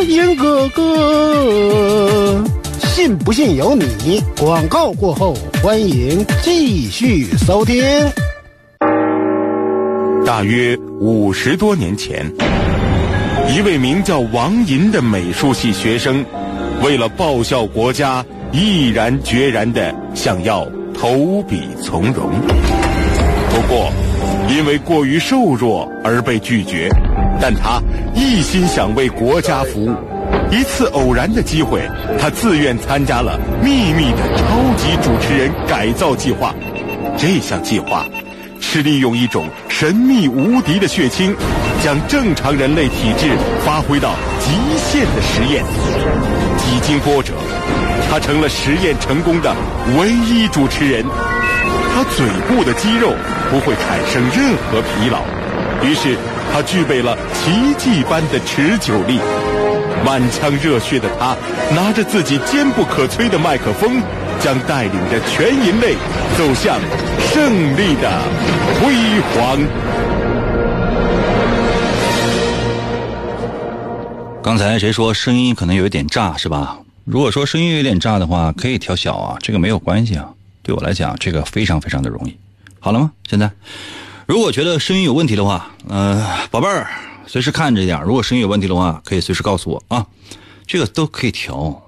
[0.04, 2.44] 严哥哥，
[2.96, 4.22] 信不信由你。
[4.40, 7.84] 广告过后，欢迎继续收听。
[10.28, 12.30] 大约五十多年前，
[13.56, 16.26] 一位名叫王银的美术系学生。
[16.84, 22.30] 为了报效国家，毅然决然的想要投笔从戎。
[23.50, 23.90] 不过，
[24.50, 26.90] 因为过于瘦弱而被拒绝。
[27.40, 27.82] 但他
[28.13, 29.96] 一心想为国家服务。
[30.52, 31.80] 一次偶然的机会，
[32.20, 36.54] 他自愿参加了秘密的超级主持人改造计划。
[37.18, 38.06] 这项计划
[38.70, 41.34] 是利用一种神秘无敌的血清，
[41.82, 43.32] 将正常人类体质
[43.66, 45.64] 发挥到极限的实验。
[46.58, 47.32] 几经波折，
[48.12, 49.56] 他成了实验成功的
[49.98, 51.02] 唯一主持人。
[51.96, 53.14] 他嘴部的肌肉
[53.50, 55.22] 不会产生任何疲劳，
[55.82, 56.18] 于是
[56.52, 59.18] 他具备了奇迹般的持久力。
[60.06, 61.38] 满腔热血的他，
[61.74, 64.02] 拿着自己坚不可摧的麦克风，
[64.39, 65.95] 将带领着全人类
[66.38, 66.80] 走向
[67.19, 68.21] 胜利的
[68.80, 68.93] 辉
[69.34, 69.60] 煌。
[74.43, 76.78] 刚才谁说声音可能有一点炸是吧？
[77.04, 80.30] 如果说声音有点炸的话，可以调小啊，这个没有关系啊。
[80.62, 82.38] 对我来讲，这个非常非常的容易。
[82.80, 83.12] 好了吗？
[83.30, 83.50] 现在，
[84.26, 86.88] 如果觉得声音有问题的话，呃，宝贝儿，
[87.26, 88.02] 随时看着点。
[88.04, 90.06] 如果声音有问题的话，可以随时告诉我啊，
[90.65, 91.82] 这个都可以调。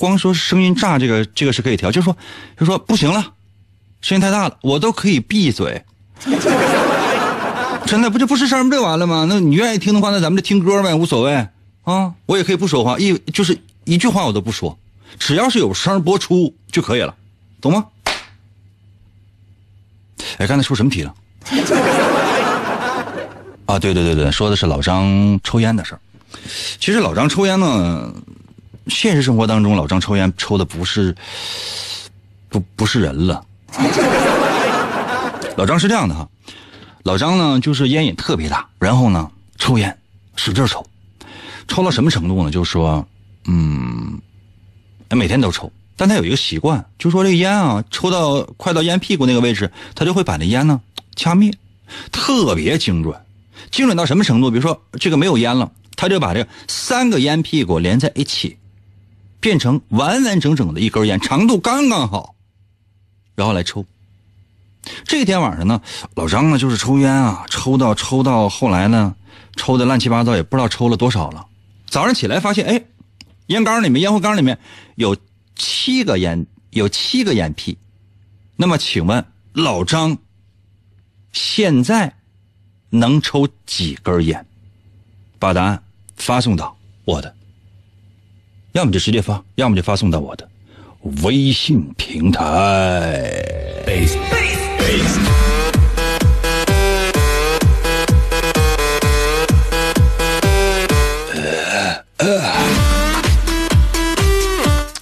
[0.00, 2.16] 光说声音炸，这个这个是可以调，就说
[2.58, 3.34] 就说不行了，
[4.00, 5.84] 声音太大了，我都可以闭嘴。
[7.84, 9.26] 真的不就不吱声不就完了吗？
[9.28, 11.46] 那你愿意听的话，那咱们就听歌呗，无所谓
[11.84, 12.14] 啊。
[12.24, 14.78] 我也可以不说话，一就是一句话我都不说，
[15.18, 17.14] 只要是有声播出就可以了，
[17.60, 17.84] 懂吗？
[20.38, 21.14] 哎，刚才说什么题了？
[23.66, 26.00] 啊，对对对对，说的是老张抽烟的事儿。
[26.78, 28.10] 其实老张抽烟呢，
[28.88, 31.14] 现实生活当中老张抽烟抽的不是
[32.48, 33.44] 不不是人了。
[35.56, 36.28] 老张是这样的哈，
[37.02, 39.96] 老张呢就是烟瘾特别大，然后呢抽烟
[40.36, 40.84] 使劲抽，
[41.68, 42.50] 抽到什么程度呢？
[42.50, 43.06] 就是说，
[43.44, 44.18] 嗯，
[45.10, 50.80] 每天都抽，但他有一个习惯，就说这个烟啊，抽到快到烟屁股那个位置，他就会把那烟呢
[51.14, 51.52] 掐灭，
[52.10, 53.14] 特别精准，
[53.70, 54.50] 精准到什么程度？
[54.50, 58.56] 比如说这个没有烟了，他就把这三个烟屁股连在一起，
[59.40, 62.34] 变成完完整整的一根烟，长度刚刚好，
[63.34, 63.84] 然后来抽。
[65.04, 65.80] 这天晚上呢，
[66.14, 69.14] 老张呢就是抽烟啊，抽到抽到后来呢，
[69.56, 71.46] 抽的乱七八糟，也不知道抽了多少了。
[71.86, 72.84] 早上起来发现，哎，
[73.46, 74.58] 烟缸里面、烟灰缸里面
[74.94, 75.16] 有
[75.56, 77.76] 七个烟，有七个烟屁。
[78.56, 80.16] 那么，请问老张
[81.32, 82.14] 现在
[82.90, 84.46] 能抽几根烟？
[85.38, 85.82] 把答案
[86.16, 87.34] 发送到我的，
[88.72, 90.48] 要么就直接发，要么就发送到我的
[91.24, 92.42] 微信平台。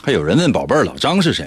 [0.03, 1.47] 还有人问宝贝儿老张是谁？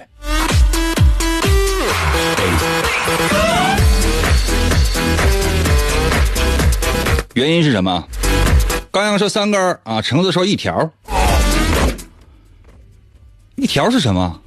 [7.34, 8.08] 原因是什么？
[8.92, 10.92] 刚阳说三根儿啊，橙子说一条。
[13.62, 14.42] 一条是什么？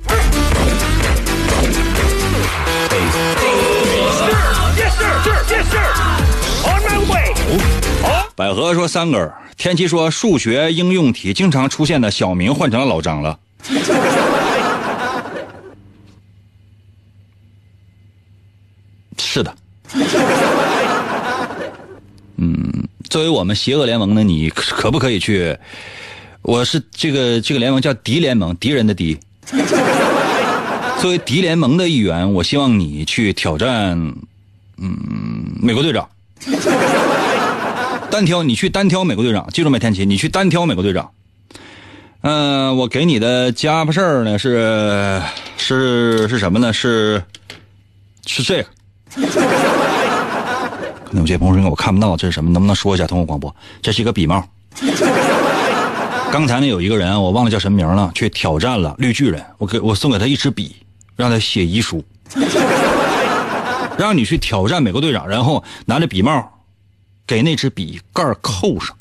[8.34, 13.38] 百合说三根儿，天琪说数学应用题经常出现的小明换成了老张了。
[19.16, 19.54] 是的，
[22.38, 25.56] 嗯，作为我们邪恶联盟呢，你可不可以去？
[26.44, 29.18] 我是这个这个联盟叫敌联盟，敌人的敌。
[31.00, 33.98] 作为敌联盟的一员，我希望你去挑战，
[34.76, 34.94] 嗯，
[35.58, 36.06] 美国队长。
[38.10, 41.10] 单挑，你去单挑美国队长，记住没，天琪，你去单挑美国队长。
[42.20, 45.22] 嗯、我给你的家伙事儿呢是
[45.56, 46.74] 是是什么呢？
[46.74, 47.22] 是
[48.26, 48.68] 是这个。
[51.06, 53.06] 可能有些朋友说我看不到这是什么，能不能说一下？
[53.06, 54.46] 通过广播，这是一个笔帽。
[56.34, 59.40] 刚才呢有一个人，我忘了叫什么名了，去挑战了绿巨人。
[59.56, 60.74] 我给我送给他一支笔，
[61.14, 62.04] 让他写遗书，
[63.96, 66.52] 让你去挑战美国队长，然后拿着笔帽
[67.24, 68.96] 给那支笔盖扣上。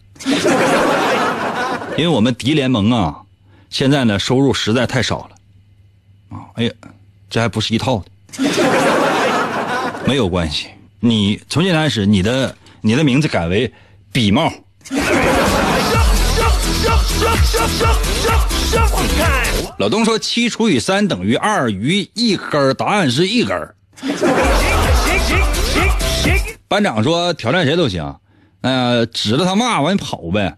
[1.97, 3.21] 因为我们敌联盟啊，
[3.71, 6.71] 现在呢收入实在太少了，啊，哎呀，
[7.31, 7.97] 这还不是一套
[8.37, 8.43] 的，
[10.05, 10.67] 没有关系，
[10.99, 13.73] 你从现在开始，你的你的名字改为
[14.11, 14.53] 笔帽，
[19.77, 23.75] 老东说七除以三等于二余一根儿，答案是一根儿。
[26.67, 28.15] 班长说挑战谁都行，
[28.61, 30.55] 呃，指着他骂完跑呗。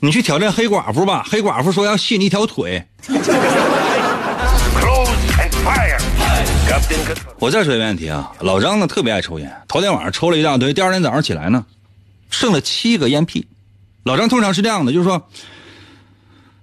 [0.00, 2.86] 你去挑战黑寡妇吧，黑寡妇说要卸你一条腿。
[7.38, 11.66] 我再说一遍问题啊，老张呢特别爱抽烟，头天晚上抽了一大堆，第二天早上起来呢，
[12.30, 13.46] 剩了七个烟屁。
[14.02, 15.28] 老张通常是这样的，就是说，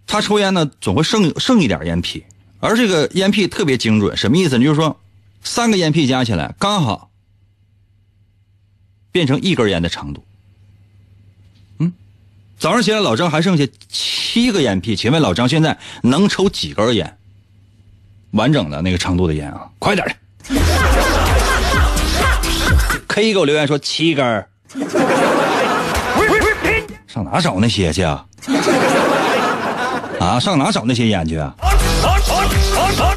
[0.07, 2.23] 他抽烟呢总会剩剩一点烟屁，
[2.59, 4.63] 而这个烟屁特别精准，什么意思呢？
[4.63, 4.99] 就是说，
[5.43, 7.11] 三个烟屁加起来刚好
[9.11, 10.23] 变成一根烟的长度。
[11.77, 11.93] 嗯，
[12.57, 17.17] 早上起来老张还剩下七个烟屁，请问老张现在能抽几根烟？
[18.31, 20.13] 完整的那个长度的烟啊，快点的。
[23.07, 24.47] K 给我留言说七根儿，
[27.07, 28.25] 上哪找那些去啊？
[30.19, 31.53] 啊，上哪找那些烟去啊？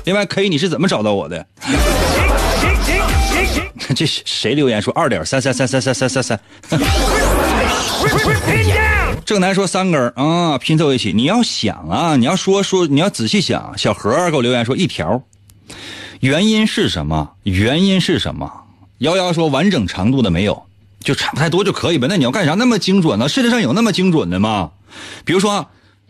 [0.04, 1.46] 另外，K 你是怎么找到我的？
[3.94, 6.40] 这谁留言说二点三三三三三三三三？
[9.24, 11.12] 正南说三根儿啊，拼凑一起。
[11.14, 13.76] 你要想啊，你要说说，你要仔细想。
[13.78, 15.22] 小何给我留言说一条，
[16.20, 17.30] 原因是什么？
[17.44, 18.50] 原因是什么？
[18.98, 20.62] 瑶瑶说完整长度的没有，
[21.00, 22.06] 就差不太多就可以呗。
[22.08, 23.28] 那你要干啥那么精准呢？
[23.28, 24.72] 世界上有那么精准的吗？
[25.24, 25.68] 比如说，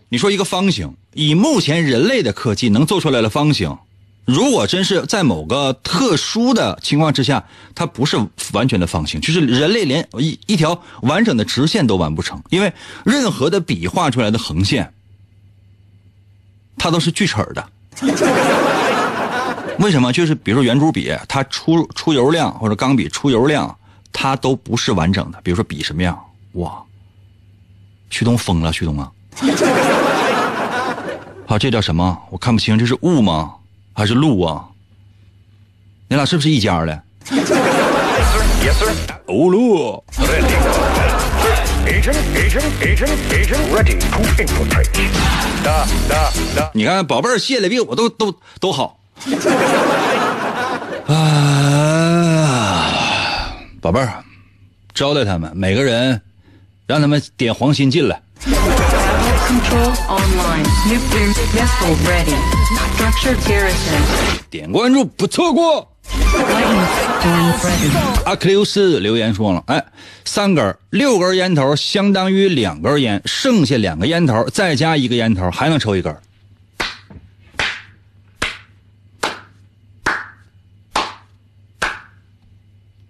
[0.09, 3.79] 你说一个方形，以目前人类的科技能做出来的方形，
[4.25, 7.45] 如果真是在某个特殊的情况之下，
[7.75, 8.16] 它不是
[8.53, 12.72] 完全的方形，就是人类连一一条完整的直线都完不成，因为
[13.05, 14.93] 任何的笔画出来的横线，
[16.79, 17.68] 它都是锯齿的。
[19.79, 20.12] 为什么？
[20.12, 23.77] 就是比如说圆珠笔，它出出油量或者钢笔出油量，
[24.12, 25.41] 它都不是完整的。
[25.43, 26.18] 比如说笔什么样？
[26.53, 26.83] 哇，
[28.09, 29.11] 旭东疯了，旭东啊！
[31.47, 32.18] 好，这叫什么？
[32.31, 33.53] 我看不清，这是雾吗？
[33.95, 34.66] 还是鹿啊？
[36.09, 37.03] 你俩是不是一家的？
[39.26, 40.05] 欧路
[41.86, 44.90] ，Agent, agent, agent, agent, ready to infiltrate.
[45.64, 46.70] Da, da, da.
[46.74, 48.99] 你看宝贝儿谢了比我都都都好。
[51.07, 51.14] 啊，
[53.80, 54.22] 宝贝儿，
[54.92, 56.20] 招待他们，每个人
[56.86, 58.20] 让他们点黄心进来。
[59.47, 60.64] Control online.
[60.88, 62.34] Nuclear missile ready.
[62.97, 64.01] Structure garrison.
[64.49, 65.92] 点关注不错过。
[68.24, 69.84] 阿克琉斯留言说了，哎，
[70.24, 76.16] 三根六根烟头相当于两根烟，剩下两个烟头再加一个烟头还能抽一根。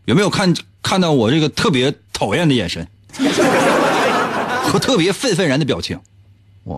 [0.06, 2.86] 有没有看看到我这个特别讨厌的眼神
[4.64, 6.00] 和特别愤愤然的表情？
[6.64, 6.76] 哇！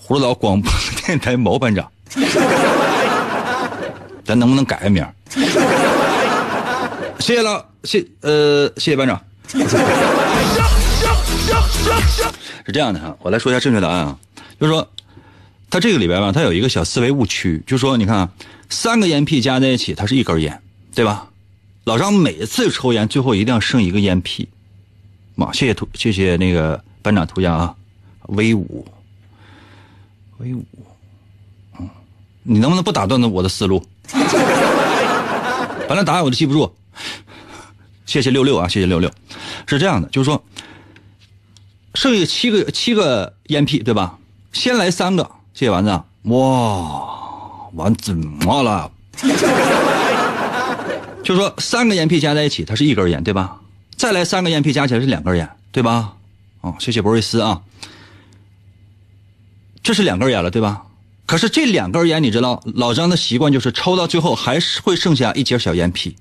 [0.00, 0.70] 葫芦岛广播
[1.04, 1.90] 电台毛班长。
[4.24, 5.04] 咱能不能改个名？
[7.18, 9.20] 谢谢了，谢呃，谢谢班长。
[12.66, 14.16] 是这样的哈，我来说一下正确答案啊，
[14.58, 14.88] 就是说，
[15.68, 18.28] 它这个里边吧，它有一个小思维误区，就是说，你看啊，
[18.70, 20.62] 三个烟屁加在一起，它是一根烟，
[20.94, 21.28] 对吧？
[21.84, 24.48] 老张每次抽烟最后一定要剩一个烟屁。
[25.34, 27.74] 妈，谢谢图，谢谢那个班长涂鸦啊，
[28.28, 28.86] 威武，
[30.38, 30.64] 威武。
[32.42, 33.82] 你能不能不打断我的思路？
[35.88, 36.70] 本来答案我都记不住。
[38.06, 39.10] 谢谢六六啊，谢谢六六。
[39.66, 40.44] 是这样的，就是说，
[41.94, 44.18] 剩下七个七个烟屁对吧？
[44.52, 45.90] 先来三个，谢谢丸子。
[46.24, 48.92] 哇，丸子么了？
[51.24, 53.58] 就是说，三个烟屁加在一起，它是一根烟对吧？
[54.04, 56.12] 再来三个烟屁加起来是两根烟对吧？
[56.60, 57.62] 哦，谢谢博瑞斯啊。
[59.82, 60.82] 这是两根烟了对吧？
[61.24, 66.18] 可是这两根烟，你知道，老张的习惯就是抽到最后还是会剩下一截小烟屁，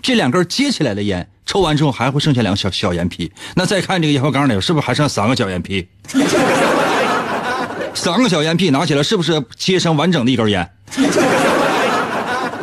[0.00, 3.30] 这两根接起来的烟，抽完之后还会剩下两个小小烟屁。
[3.56, 5.86] 那再看这个烟灰缸里，是不是还剩三个小烟屁？
[7.92, 10.66] 三个小烟屁拿起来，是不是接成完整的一根烟？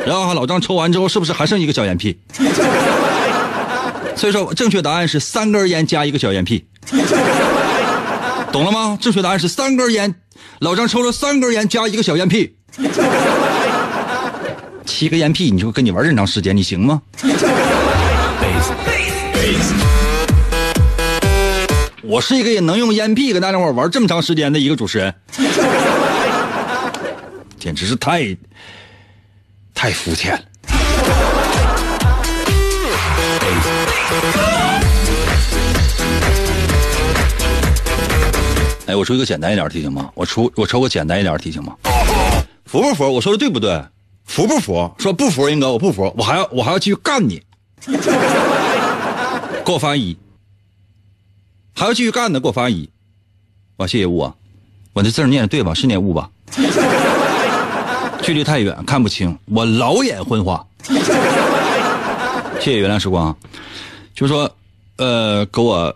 [0.07, 2.17] 然后老张抽完之后，是不是还剩一个小烟屁？
[4.15, 6.65] 所以说，正确答案是三根烟加一个小烟屁，
[8.51, 8.97] 懂了吗？
[9.01, 10.15] 正确答案是三根烟。
[10.59, 12.55] 老张抽了三根烟加一个小烟屁，
[14.85, 17.01] 七个烟屁，你就跟你玩这么长时间，你行吗？
[22.01, 25.13] 我是一个也能用烟屁跟大家伙玩这么长时间的一个主持人，
[27.59, 28.37] 简直是太
[29.73, 30.41] 太肤浅了。
[38.87, 40.11] 哎，我出一个简单一点的题行吗？
[40.13, 41.75] 我出我抽个简单一点的题行吗？
[42.65, 43.11] 服不服？
[43.11, 43.83] 我说的对不对？
[44.25, 44.91] 服不服？
[44.97, 47.41] 说不服，英哥，我不服，我还要我还要继续干你，
[49.65, 50.15] 给我发一，
[51.75, 52.89] 还要继续干呢，给我发一。
[53.77, 54.33] 哇，谢谢雾啊，
[54.93, 55.73] 我这字念的对吧？
[55.73, 56.29] 是念雾吧？
[58.21, 60.65] 距离太远看不清，我老眼昏花。
[62.59, 63.35] 谢谢原谅时光，
[64.15, 64.49] 就说，
[64.97, 65.95] 呃，给我，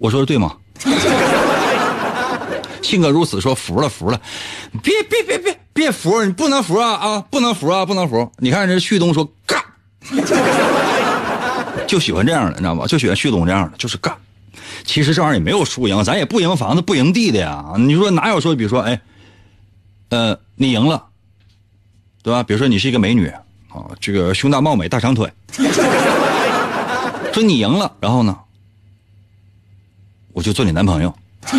[0.00, 0.56] 我说的对吗？
[2.82, 4.20] 性格如此，说服了服了，
[4.82, 8.30] 别别别别别服，你不能服啊啊，不能服啊，不能服！
[8.38, 9.62] 你看这旭东说干，
[11.86, 12.86] 就喜欢这样的，你知道吧？
[12.86, 14.14] 就喜欢旭东这样的，就是干。
[14.84, 17.72] 其实这玩意儿也没有输赢，咱也不赢房子不赢地的呀。
[17.78, 19.00] 你说哪有说，比如说，哎，
[20.10, 21.04] 呃，你赢了，
[22.22, 22.42] 对吧？
[22.42, 23.26] 比如说你是一个美女
[23.70, 25.32] 啊，这个胸大貌美大长腿，
[27.34, 28.38] 说你赢了，然后呢，
[30.32, 31.12] 我就做你男朋友。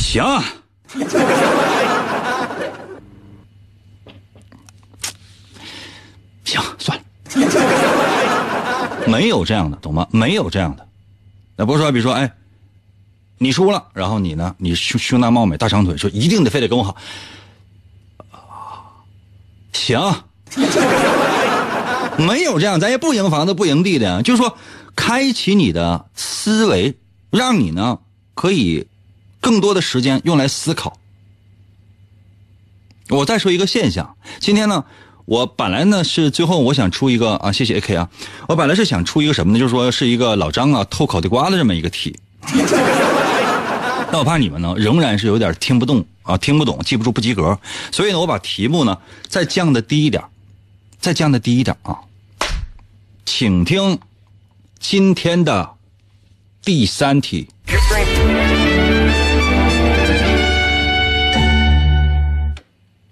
[0.00, 0.42] 行，
[6.44, 7.04] 行，算了，
[9.06, 10.04] 没有这样的，懂吗？
[10.10, 10.84] 没有这样的，
[11.54, 12.28] 那不是说，比如说，哎，
[13.38, 16.96] 你输了，然后你呢，你胸胸大貌美大长腿，说一定得非得跟我好，
[19.72, 20.00] 行，
[22.18, 24.56] 没有这样，咱也不赢房子不赢地的，就是说，
[24.94, 26.94] 开启你的思维，
[27.30, 27.98] 让你呢
[28.34, 28.86] 可以
[29.40, 30.98] 更多的时间用来思考。
[33.08, 34.84] 我再说一个现象，今天呢，
[35.24, 38.08] 我本来呢是最后我想出一个啊，谢谢 AK 啊，
[38.48, 39.58] 我本来是想出一个什么呢？
[39.58, 42.16] 就是说是一个老张啊偷烤地瓜的这么一个题，
[44.10, 47.58] 但我怕你们呢仍然是有点听不懂啊，听不懂，记不住，不及格，
[47.90, 48.96] 所以呢，我把题目呢
[49.28, 50.22] 再降的低一点，
[51.02, 51.98] 再降的低一点啊，
[53.26, 53.98] 请听
[54.78, 55.68] 今天的
[56.64, 57.48] 第三题。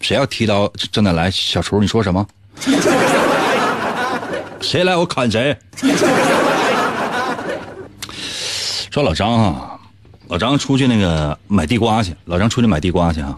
[0.01, 1.28] 谁要提刀正在来？
[1.32, 2.24] 小厨，你说什么？
[4.62, 5.59] 谁来我砍谁。
[8.93, 9.80] 说老张啊，
[10.28, 13.36] 老张出去那个买地瓜去，老张出去买地瓜去啊。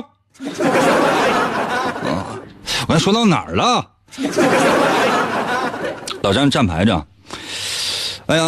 [0.00, 0.06] 啊，
[2.88, 3.90] 我还说到哪儿了？
[6.22, 7.06] 老张站排着，
[8.26, 8.42] 哎呀，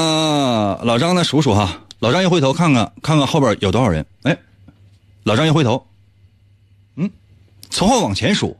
[0.82, 1.68] 老张呢数数哈，
[2.00, 4.36] 老张一回头看看看看后边有多少人，哎，
[5.24, 5.86] 老张一回头，
[6.96, 7.10] 嗯，
[7.70, 8.56] 从后往前数，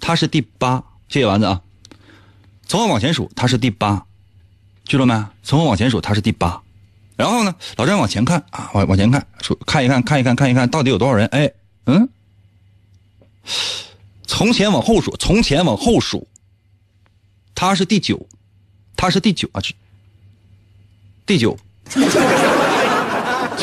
[0.00, 1.60] 他是第八，谢谢丸子啊，
[2.66, 4.06] 从后往前数他是第八，
[4.86, 5.26] 记住没？
[5.42, 6.62] 从后往前数他是第八。
[7.16, 11.26] 然后呢，老张往前看啊，往往前看，数看一看，看一看，看一看，到底有多少人？
[11.28, 11.52] 哎，
[11.84, 12.08] 嗯，
[14.26, 16.26] 从前往后数，从前往后数，
[17.54, 18.26] 他是第九，
[18.96, 19.60] 他是第九啊，
[21.24, 21.56] 第九。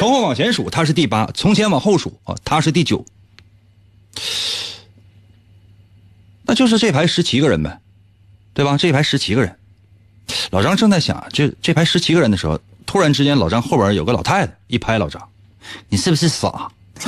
[0.02, 3.06] 从后往前数，他是第八；从前往后数啊，他是第九。
[6.41, 7.80] 那就是这排十七个人呗，
[8.56, 8.76] 对吧？
[8.78, 9.56] 这排十七个人，
[10.49, 12.60] 老张正在想，这这排十七个人的时候。
[12.88, 15.22] 突然之间，老张后边有个老太太一拍老张
[15.88, 16.72] ：“你是不是傻？”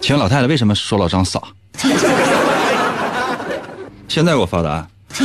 [0.00, 1.42] 请问老太太为什么说老张傻？
[4.06, 4.88] 现在给我发答案。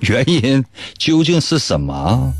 [0.00, 0.64] 原因
[0.98, 2.32] 究竟是什么？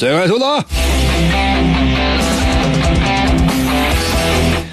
[0.00, 0.44] 最快速度。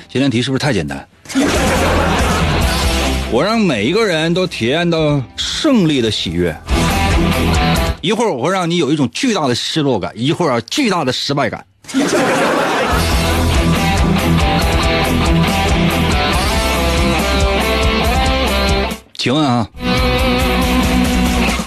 [0.07, 1.05] 今天题是不是太简单？
[3.29, 6.55] 我让每一个人都体验到胜利的喜悦。
[7.99, 11.65] 一会儿我会让你有一种巨大的失落感，一会儿巨大的失败感。
[19.17, 19.67] 请问啊，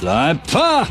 [0.00, 0.88] 来吧，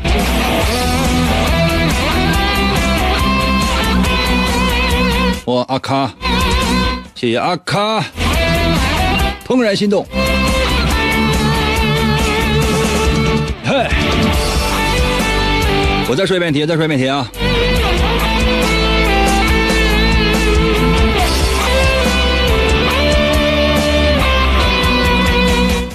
[5.50, 6.08] 我阿卡，
[7.16, 8.04] 谢谢阿卡，
[9.48, 10.06] 怦然心动。
[13.64, 13.88] 嘿，
[16.08, 17.28] 我再说一遍题，再说一遍题啊！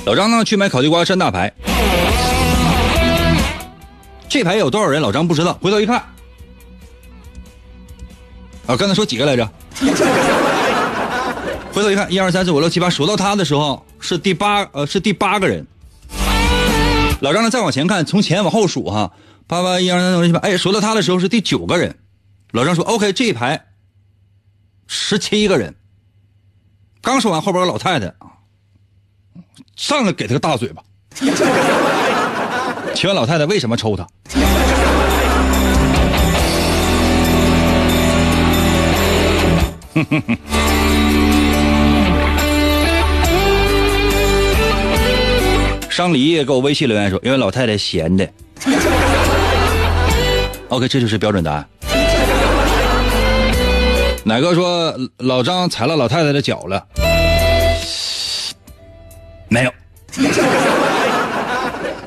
[0.04, 1.50] 老张呢去买烤地瓜占大牌，
[4.28, 5.02] 这排有多少人？
[5.02, 6.04] 老张不知道，回头一看，
[8.68, 9.48] 啊，刚才说几个来着？
[11.72, 15.68] 回头一看，一二三四五六七八，数到他的时候是第八，呃，是第八个人。
[17.22, 17.50] 老张呢？
[17.50, 19.12] 再往前看，从前往后数哈，
[19.46, 21.98] 八八一二三四五六七八，哎，数到他的时候是第九个人。
[22.52, 23.66] 老张说：“OK，这一排
[24.88, 25.76] 十七个人。”
[27.04, 28.40] 刚说完，后边个老太太啊，
[29.76, 30.82] 上来给他个大嘴巴。
[32.96, 34.08] 请问老太太为什么抽他？
[39.96, 40.38] 哼哼哼。
[45.90, 48.30] 上礼给我微信留言说，因为老太太闲的。
[50.68, 51.66] OK，这就是标准答案。
[54.26, 56.86] 哪个说老张踩了老太太的脚了？
[59.48, 59.72] 没有。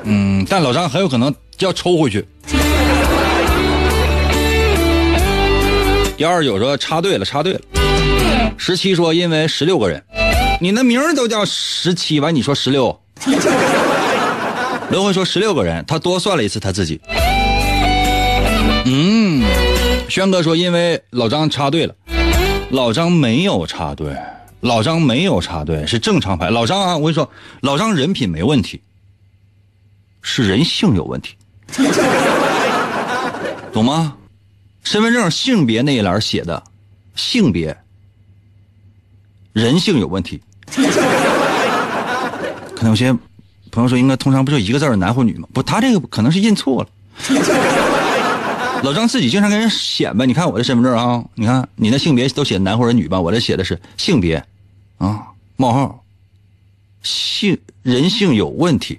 [0.03, 2.23] 嗯，但老张很有可能要抽回去。
[6.19, 7.61] 幺二九说插队了，插队了。
[8.57, 10.03] 十七说因为十六个人。
[10.59, 13.01] 你那名儿都叫十七，完你说十六。
[14.91, 16.99] 刘辉说十六个人，他多算了一次他自己。
[18.85, 19.45] 嗯，
[20.09, 21.95] 轩哥说因为老张插队了，
[22.71, 24.13] 老张没有插队，
[24.59, 26.49] 老张没有插队，是正常排。
[26.49, 28.81] 老张啊，我跟你说，老张人品没问题，
[30.21, 31.35] 是人性有问题，
[33.71, 34.15] 懂吗？
[34.83, 36.63] 身份证性别那一栏写的
[37.15, 37.77] 性别，
[39.53, 40.41] 人性有问题。
[42.75, 43.11] 可能有些
[43.71, 45.47] 朋友说，应该通常不就一个字男或女吗？
[45.53, 46.89] 不，他这个可能是印错了。
[48.81, 54.41] 老张自己经常跟人显摆，你看我的身份证啊，你看你那性别都写男或者女吧，我这写的是性别，
[54.97, 55.21] 啊，
[55.57, 56.01] 冒号，
[57.03, 58.97] 性人性有问题，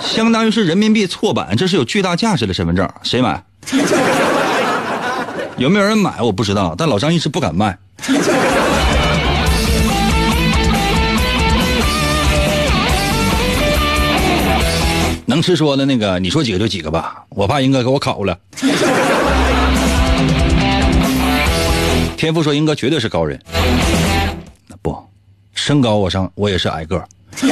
[0.00, 3.44] 相当于是人民币错版，这是有巨大价值的身份证，谁买？
[5.56, 6.20] 有没有人买？
[6.20, 7.76] 我不知道，但老张一直不敢卖。
[15.24, 18.36] 能吃说的那个，你说几个就几个吧，我怕英哥给我烤了。
[22.16, 23.40] 天赋说英哥绝对是高人，
[24.82, 24.94] 不，
[25.54, 27.08] 身高我上我也是矮个儿。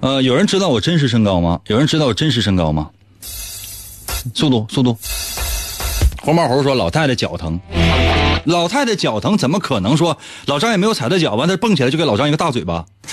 [0.00, 1.58] 呃，有人知道我真实身高吗？
[1.66, 2.88] 有人知道我真实身高吗？
[4.32, 4.96] 速度速度。
[6.22, 7.60] 黄毛猴说老太太脚疼，
[8.44, 10.16] 老太太脚疼怎么可能说
[10.46, 12.86] 老张也没有踩到脚，完他蹦起来就给老张一个大嘴巴？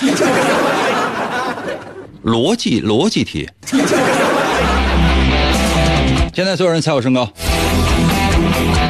[2.24, 3.50] 逻辑逻辑题。
[6.32, 7.28] 现在所有人猜我身高，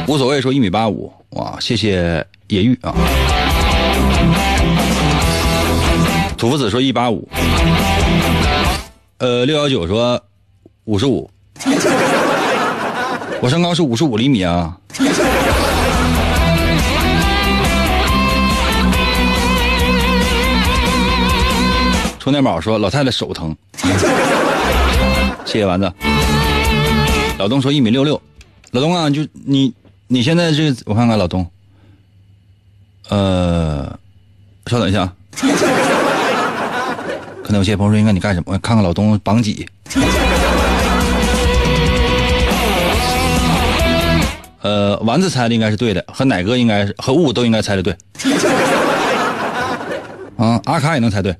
[0.07, 1.11] 无所谓，说一米八五。
[1.31, 2.93] 哇，谢谢野玉啊。
[6.37, 7.27] 土夫子说一八五。
[9.17, 10.23] 呃，六幺九说
[10.85, 11.29] 五十五。
[13.41, 14.77] 我身高是五十五厘米啊。
[22.19, 23.55] 充电宝说老太太手疼。
[25.45, 25.91] 谢谢丸子。
[27.37, 28.21] 老东说一米六六。
[28.71, 29.73] 老东啊，就你
[30.07, 31.45] 你现在这我看看老东。
[33.09, 33.93] 呃，
[34.67, 35.11] 稍等一下。
[37.43, 38.57] 可能有些朋友说应该你干什么？
[38.59, 39.67] 看看老东榜几。
[44.63, 47.93] 呃，丸子猜的应该是对的，和奶哥应该是和雾都应该猜的对。
[50.37, 51.35] 啊， 阿卡也能猜对。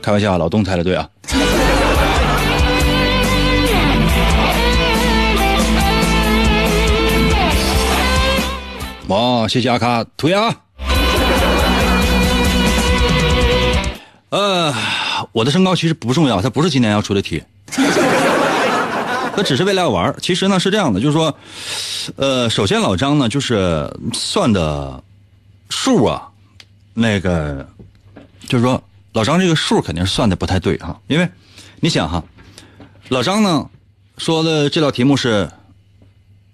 [0.00, 1.06] 开玩笑，老东猜的对啊。
[9.08, 10.50] 哇，谢谢阿卡涂鸦。
[14.30, 14.74] 呃，
[15.32, 17.42] 我的身高其实不重要，它不是今天要出的题。
[19.36, 21.36] 他只是为了要玩其实呢是这样的，就是说，
[22.14, 25.02] 呃，首先老张呢就是算的
[25.70, 26.28] 数啊，
[26.92, 27.68] 那个
[28.46, 28.80] 就是说
[29.12, 31.28] 老张这个数肯定算的不太对哈，因为
[31.80, 32.22] 你想哈，
[33.08, 33.68] 老张呢
[34.18, 35.50] 说的这道题目是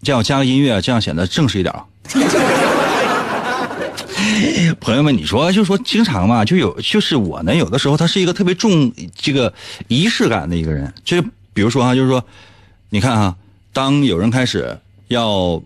[0.02, 1.84] 这样加个音乐，这样显得正式一点啊。
[4.80, 9.52] 朋友们，你说就说经常嘛，就有就是我呢，有的时候他是一个特别重这个
[9.88, 11.20] 仪式感的一个人，就
[11.52, 12.24] 比如说哈，就是说。
[12.92, 13.36] 你看哈，
[13.72, 14.76] 当有人开始
[15.08, 15.62] 要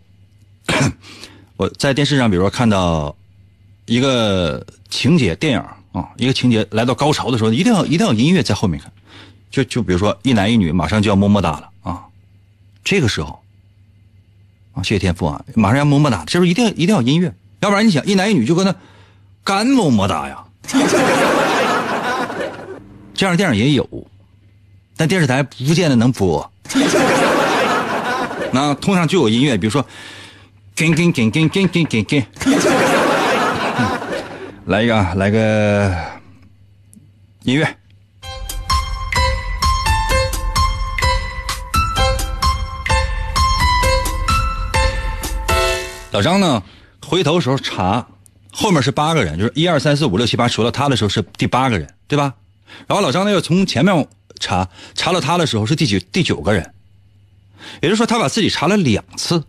[1.57, 3.16] 我在电视上，比如说看到
[3.87, 5.61] 一个情节电影
[5.93, 8.93] 啊，一个情节来到高潮的时候，一定要一定要音乐在后面看。
[9.51, 12.05] 就就比如说一男一女马上就要么么哒了啊，
[12.85, 13.41] 这个时候
[14.75, 18.75] 啊，谢谢天赋啊，马上要么么哒，这时候一定一定要音乐，要不然你想一男一女就跟那
[19.43, 20.45] 干么么哒呀，
[23.14, 23.89] 这样的电影也有，
[24.97, 26.51] 但电视台不见得能播。
[28.53, 29.85] 那通常就有音乐，比如说，
[30.75, 32.25] 跟跟跟跟跟跟跟跟，
[34.67, 35.95] 来一个啊，来个
[37.43, 37.77] 音乐。
[46.12, 46.62] 老张呢，
[47.05, 48.07] 回头时候查，
[48.53, 52.35] 后面是八个人，就是一二三四五六七八，除了他的时候是第八个人，对吧？
[52.87, 54.07] 然后老张呢又从前面
[54.45, 56.74] 查，查到他的时候是第九第九个人。
[57.80, 59.42] 也就是说，他把自己查了两次，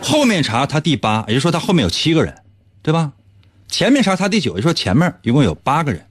[0.00, 2.34] 后面查他第八，也就是说他后面有七个人，
[2.82, 3.12] 对吧？
[3.68, 6.06] 前面查他第九，也就是说前面一共有八个人。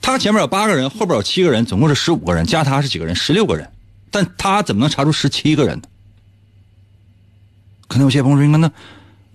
[0.00, 3.16] 他前面有八个人，后边有七个人，总共是十五个人，加他是几个人？
[3.16, 3.68] 十六个人。
[4.10, 5.82] 但他怎么能查出十七个人呢？
[7.88, 8.70] 可能有些朋友说：“那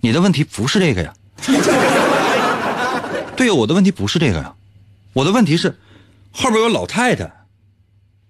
[0.00, 1.12] 你的问题不是这个呀？”
[3.36, 4.54] 对呀，我的问题不是这个呀，
[5.12, 5.78] 我的问题是
[6.32, 7.30] 后边有老太太。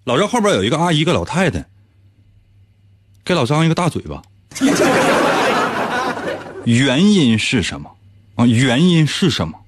[0.05, 1.65] 老赵后边有一个阿姨，一个老太太，
[3.25, 4.23] 给老张一个大嘴巴。
[6.65, 7.91] 原因是什么？
[8.35, 9.59] 啊，原因是什么？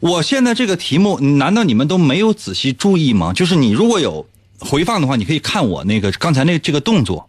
[0.00, 3.32] 我现在这个题目，难道你们都没有仔细注意吗？
[3.32, 4.26] 就是你如果有
[4.58, 7.28] 回放的话，你可以看我那个刚才那这个动作，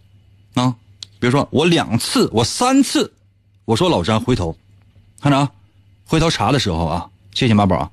[0.54, 0.74] 啊，
[1.18, 3.12] 比如说我两次，我三次，
[3.64, 4.56] 我说老张回头，
[5.20, 5.50] 看着啊，
[6.04, 7.90] 回头查的时候啊，谢谢马宝啊，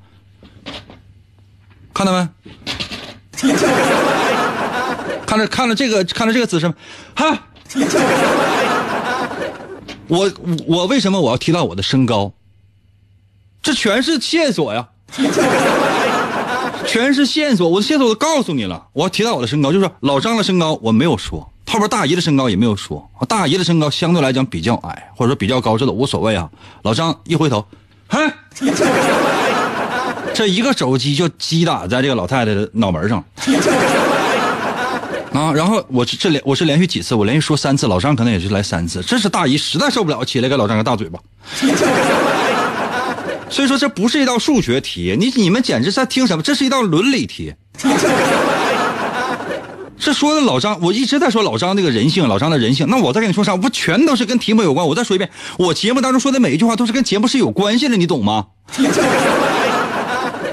[1.99, 2.25] 看到没？
[5.25, 6.73] 看着看着这个看着这个姿势，
[7.13, 7.37] 哈，
[10.07, 10.31] 我
[10.65, 12.31] 我为什么我要提到我的身高？
[13.61, 14.87] 这全是线索呀，
[16.87, 17.67] 全是线索。
[17.67, 18.87] 我的线索都告诉你了。
[18.93, 23.11] 我要提到我的身高，就是老张的身高我没有说，后边大姨的身高也没有说。
[23.27, 26.49] 大姨的身高相对来讲比较矮，或者说比较高，这都无所谓啊。
[26.83, 27.67] 老张一回头，
[28.07, 28.33] 嗨，
[30.39, 33.21] 这一个手机就击打在这个老太太的脑门上。
[35.33, 39.03] 啊，然后我这这连我是连续几次，我连续说三次，老张可能也是来三次。
[39.03, 41.19] 这是大姨实在受不了，起来给老张个大嘴巴。
[43.51, 46.41] 所以说这不是一道数学题，你你们简直在听什么？
[46.41, 47.53] 这是一道伦理题。
[49.99, 52.87] 这说的老张，我一直在说老张这个人性，老张的人性。
[52.89, 53.57] 那我再跟你说啥？
[53.57, 54.87] 不全都是跟题目有关？
[54.87, 58.45] 我再说一遍，我节目当中说的每一句话都是跟节目是有关系的，你懂吗？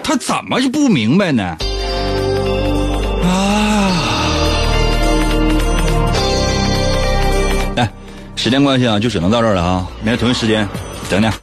[0.06, 1.42] 他怎么就不明白呢？
[3.24, 3.90] 啊！
[7.74, 7.90] 来，
[8.36, 9.84] 时间关系啊，就只能到这儿了啊！
[9.98, 10.68] 明天同一时间
[11.10, 11.26] 等你。